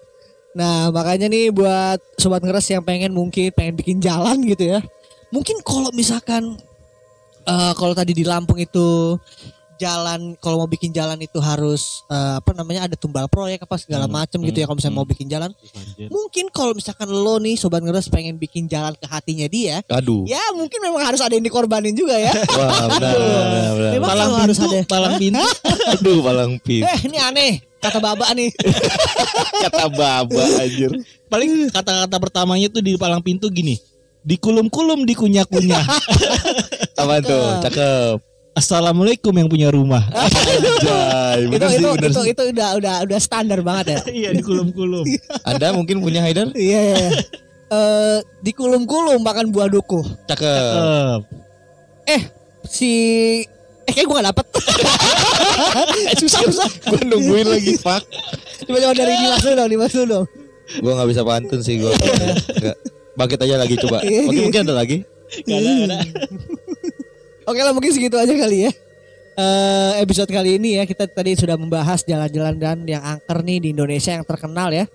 Nah 0.52 0.88
makanya 0.88 1.26
nih 1.26 1.48
buat 1.48 1.96
sobat 2.14 2.40
ngeres 2.40 2.68
yang 2.68 2.82
pengen 2.82 3.10
mungkin 3.10 3.48
pengen 3.50 3.74
bikin 3.74 3.98
jalan 3.98 4.36
gitu 4.44 4.68
ya. 4.68 4.80
Mungkin 5.28 5.60
kalau 5.60 5.88
misalkan 5.90 6.56
eh 7.42 7.72
kalau 7.72 7.92
tadi 7.92 8.12
di 8.12 8.22
Lampung 8.22 8.56
itu 8.56 9.16
jalan 9.74 10.38
kalau 10.38 10.62
mau 10.62 10.70
bikin 10.70 10.94
jalan 10.94 11.18
itu 11.18 11.42
harus 11.42 12.06
eh, 12.06 12.38
apa 12.38 12.54
namanya 12.54 12.86
ada 12.86 12.94
tumbal 12.94 13.26
proyek 13.26 13.66
apa 13.66 13.74
segala 13.74 14.06
Hmm, 14.06 14.14
macem 14.14 14.38
gitu 14.38 14.54
ya 14.54 14.66
kalau 14.68 14.78
misalnya 14.78 14.94
hmm, 14.94 15.02
mau 15.02 15.10
bikin 15.10 15.26
jalan. 15.26 15.50
Mungkin 15.98 16.44
kalau 16.50 16.70
misalkan 16.70 17.08
lo 17.08 17.40
nih 17.40 17.56
sobat 17.56 17.82
ngeres 17.82 18.06
pengen 18.06 18.38
bikin 18.38 18.70
jalan 18.70 18.94
ke 18.94 19.06
hatinya 19.06 19.48
dia, 19.48 19.82
Aduh. 19.88 20.22
ya 20.22 20.38
mungkin 20.54 20.78
memang 20.78 21.02
harus 21.02 21.18
ada 21.18 21.32
yang 21.32 21.42
dikorbanin 21.42 21.96
juga 21.96 22.14
ya. 22.14 22.30
Wah, 22.60 22.86
benar, 22.92 23.14
benar, 23.16 23.42
benar. 23.74 23.90
Memang 23.90 24.06
Palang 24.06 24.28
kalau 24.28 24.38
harus 24.38 24.56
pintu, 24.56 24.70
ada- 24.70 24.86
palang 24.86 25.14
pintu. 25.18 25.44
Aduh, 25.90 26.18
palang 26.22 26.52
pin. 26.62 26.82
eh 26.84 26.98
ini 27.02 27.18
aneh 27.18 27.52
kata 27.82 27.98
baba 27.98 28.26
nih. 28.32 28.50
Kata 29.66 29.86
baba 29.90 30.42
anjir. 30.62 30.90
Paling 31.26 31.70
kata-kata 31.70 32.16
pertamanya 32.18 32.66
tuh 32.70 32.82
di 32.82 32.94
palang 32.98 33.22
pintu 33.22 33.50
gini. 33.50 33.78
Dikulum-kulum, 34.22 35.02
dikunyah-kunyah. 35.02 35.82
Apa 37.02 37.18
tuh? 37.22 37.58
Cakep. 37.62 38.16
Assalamualaikum 38.52 39.32
yang 39.34 39.48
punya 39.50 39.68
rumah. 39.72 40.02
Anjay, 40.12 41.48
itu 41.48 41.66
sih, 41.72 41.78
itu 41.80 41.88
bener 41.88 42.10
itu, 42.12 42.20
sih. 42.20 42.30
itu 42.36 42.42
udah 42.52 42.68
udah 42.78 42.94
udah 43.08 43.18
standar 43.18 43.58
banget 43.64 43.86
ya. 43.96 44.00
Iya, 44.10 44.30
dikulum-kulum. 44.38 45.06
Anda 45.42 45.72
mungkin 45.72 46.04
punya 46.04 46.20
Haidar? 46.22 46.52
Iya. 46.52 46.80
iya, 46.84 46.96
iya. 47.00 47.10
Eh, 47.72 48.18
dikulum-kulum 48.44 49.24
makan 49.24 49.50
buah 49.50 49.72
duku. 49.72 50.04
Cakep. 50.28 51.24
Eh, 52.06 52.22
Si 52.66 52.90
eh 53.88 53.92
kayak 53.92 54.06
gue 54.06 54.16
gak 54.16 54.28
dapet. 54.30 54.46
susah 56.22 56.40
susah. 56.46 56.68
Gue 56.88 57.02
nungguin 57.06 57.48
lagi, 57.48 57.74
Pak. 57.80 58.02
Coba 58.66 58.78
coba 58.78 58.94
dari 58.94 59.12
Dimas 59.18 59.40
dulu 59.42 59.54
dong, 59.58 59.68
Dimas 59.70 59.92
dulu 59.92 60.06
dong. 60.06 60.26
Gue 60.80 60.92
gak 60.94 61.08
bisa 61.10 61.22
pantun 61.26 61.60
sih 61.60 61.82
gue. 61.82 61.92
Enggak. 61.92 62.76
Bangkit 63.12 63.40
aja 63.44 63.54
lagi 63.60 63.74
coba. 63.82 63.98
Mungkin 64.04 64.42
mungkin 64.48 64.60
ada 64.64 64.74
lagi. 64.74 64.96
gak 65.44 65.58
ada, 65.58 65.70
gak 65.70 65.88
ada. 65.88 65.98
Oke 67.42 67.60
lah 67.60 67.72
mungkin 67.74 67.90
segitu 67.90 68.16
aja 68.16 68.30
kali 68.30 68.70
ya. 68.70 68.72
Eh 69.32 69.92
episode 70.04 70.30
kali 70.30 70.60
ini 70.60 70.78
ya 70.78 70.84
kita 70.84 71.08
tadi 71.08 71.34
sudah 71.34 71.56
membahas 71.56 72.04
jalan-jalan 72.04 72.54
dan 72.60 72.78
yang 72.86 73.02
angker 73.02 73.42
nih 73.42 73.58
di 73.58 73.68
Indonesia 73.74 74.14
yang 74.14 74.22
terkenal 74.22 74.70
ya. 74.70 74.86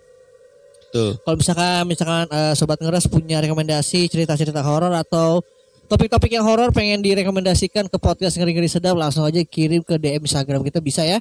Tuh. 0.93 1.19
Kalau 1.19 1.35
misalkan 1.35 1.83
misalkan 1.83 2.25
eh, 2.31 2.53
sobat 2.55 2.79
ngeres 2.79 3.11
punya 3.11 3.43
rekomendasi 3.43 4.07
cerita-cerita 4.07 4.63
horor 4.63 4.95
atau 4.95 5.43
topik-topik 5.87 6.35
yang 6.35 6.43
horor 6.43 6.75
pengen 6.75 6.99
direkomendasikan 6.99 7.87
ke 7.87 7.95
podcast 7.97 8.35
ngeri-ngeri 8.35 8.67
sedap 8.67 8.99
langsung 8.99 9.23
aja 9.23 9.39
kirim 9.43 9.83
ke 9.83 9.95
DM 9.95 10.23
Instagram 10.27 10.63
kita 10.67 10.83
bisa 10.83 11.07
ya. 11.07 11.19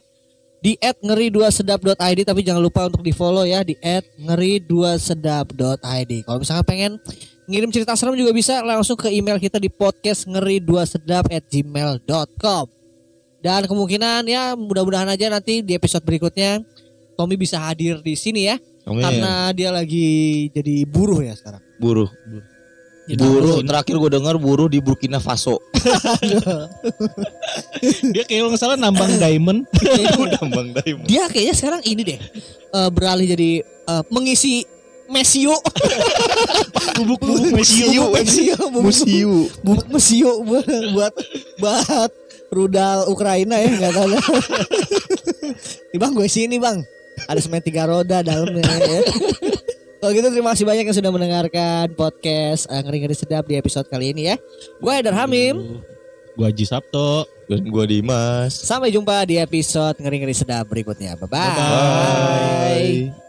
di 0.57 0.73
@ngeri2sedap.id 0.81 2.25
tapi 2.27 2.41
jangan 2.43 2.65
lupa 2.65 2.89
untuk 2.89 3.05
di 3.05 3.13
follow 3.13 3.45
ya 3.47 3.63
di 3.63 3.77
@ngeri2sedap.id. 4.19 6.13
Kalau 6.27 6.39
misalkan 6.43 6.65
pengen 6.67 6.99
ngirim 7.47 7.71
cerita 7.71 7.95
serem 7.95 8.19
juga 8.19 8.35
bisa 8.35 8.65
langsung 8.65 8.97
ke 8.99 9.07
email 9.13 9.39
kita 9.39 9.61
di 9.63 9.69
podcast 9.71 10.27
ngeri2sedap@gmail.com. 10.27 12.67
Dan 13.45 13.63
kemungkinan 13.69 14.27
ya 14.27 14.57
mudah-mudahan 14.59 15.07
aja 15.13 15.29
nanti 15.31 15.63
di 15.63 15.77
episode 15.77 16.03
berikutnya 16.03 16.59
Tommy 17.15 17.37
bisa 17.39 17.63
hadir 17.63 18.03
di 18.03 18.17
sini 18.19 18.51
ya 18.51 18.59
Amin. 18.89 19.05
karena 19.05 19.53
dia 19.55 19.71
lagi 19.71 20.51
jadi 20.51 20.83
buruh 20.89 21.23
ya 21.23 21.37
sekarang. 21.37 21.61
buruh. 21.79 22.09
Jadi 23.07 23.23
Buruh 23.23 23.63
terakhir 23.63 23.95
gue 24.03 24.11
dengar 24.19 24.35
buruh 24.35 24.67
di 24.67 24.83
Burkina 24.83 25.23
Faso. 25.23 25.63
Dia 28.15 28.27
kayak 28.27 28.51
nggak 28.51 28.59
salah 28.59 28.75
nambang 28.75 29.15
diamond. 29.23 29.63
Tambang 30.43 30.75
Diamond. 30.75 31.07
Dia 31.07 31.31
kayaknya 31.31 31.55
sekarang 31.55 31.83
ini 31.87 32.03
deh 32.03 32.19
eh, 32.75 32.89
beralih 32.91 33.31
jadi 33.31 33.51
eh, 33.63 34.03
mengisi 34.11 34.67
mesio 35.07 35.55
Bubuk-bubuk 36.99 37.55
mesio 37.55 38.11
mesio. 38.11 38.11
mesio 38.11 38.59
Musiu. 38.75 39.35
bubuk 39.63 39.87
mesio 39.87 40.43
buat 40.43 41.15
buat 41.63 42.11
rudal 42.51 43.07
Ukraina 43.07 43.55
ya 43.63 43.71
nggak 43.71 43.93
tahu. 43.95 44.09
Nih 45.95 45.99
bang 46.03 46.11
gue 46.11 46.27
sini 46.27 46.59
bang 46.59 46.83
ada 47.31 47.39
semen 47.39 47.63
tiga 47.63 47.87
roda 47.87 48.19
dalamnya 48.27 48.67
ya. 48.67 49.01
Kalau 49.97 50.13
gitu 50.13 50.29
terima 50.29 50.53
kasih 50.53 50.67
banyak 50.69 50.85
yang 50.85 50.97
sudah 50.97 51.13
mendengarkan 51.13 51.89
podcast 51.97 52.69
eh, 52.69 52.81
ngeri 52.85 52.99
ngeri 53.05 53.17
sedap 53.17 53.45
di 53.49 53.57
episode 53.57 53.89
kali 53.89 54.13
ini 54.13 54.33
ya. 54.33 54.37
Gue 54.79 54.93
Haidar 54.93 55.17
Hamim. 55.17 55.81
Gua 56.37 56.53
Haji 56.53 56.65
Sabto. 56.69 57.25
Dan 57.47 57.63
gue 57.63 57.85
Dimas. 57.87 58.53
Sampai 58.53 58.91
jumpa 58.91 59.23
di 59.25 59.39
episode 59.39 59.97
ngeri 60.03 60.27
ngeri 60.27 60.35
sedap 60.37 60.67
berikutnya. 60.67 61.15
Bye 61.17 61.31
bye. 61.31 61.57
Bye. 61.57 63.26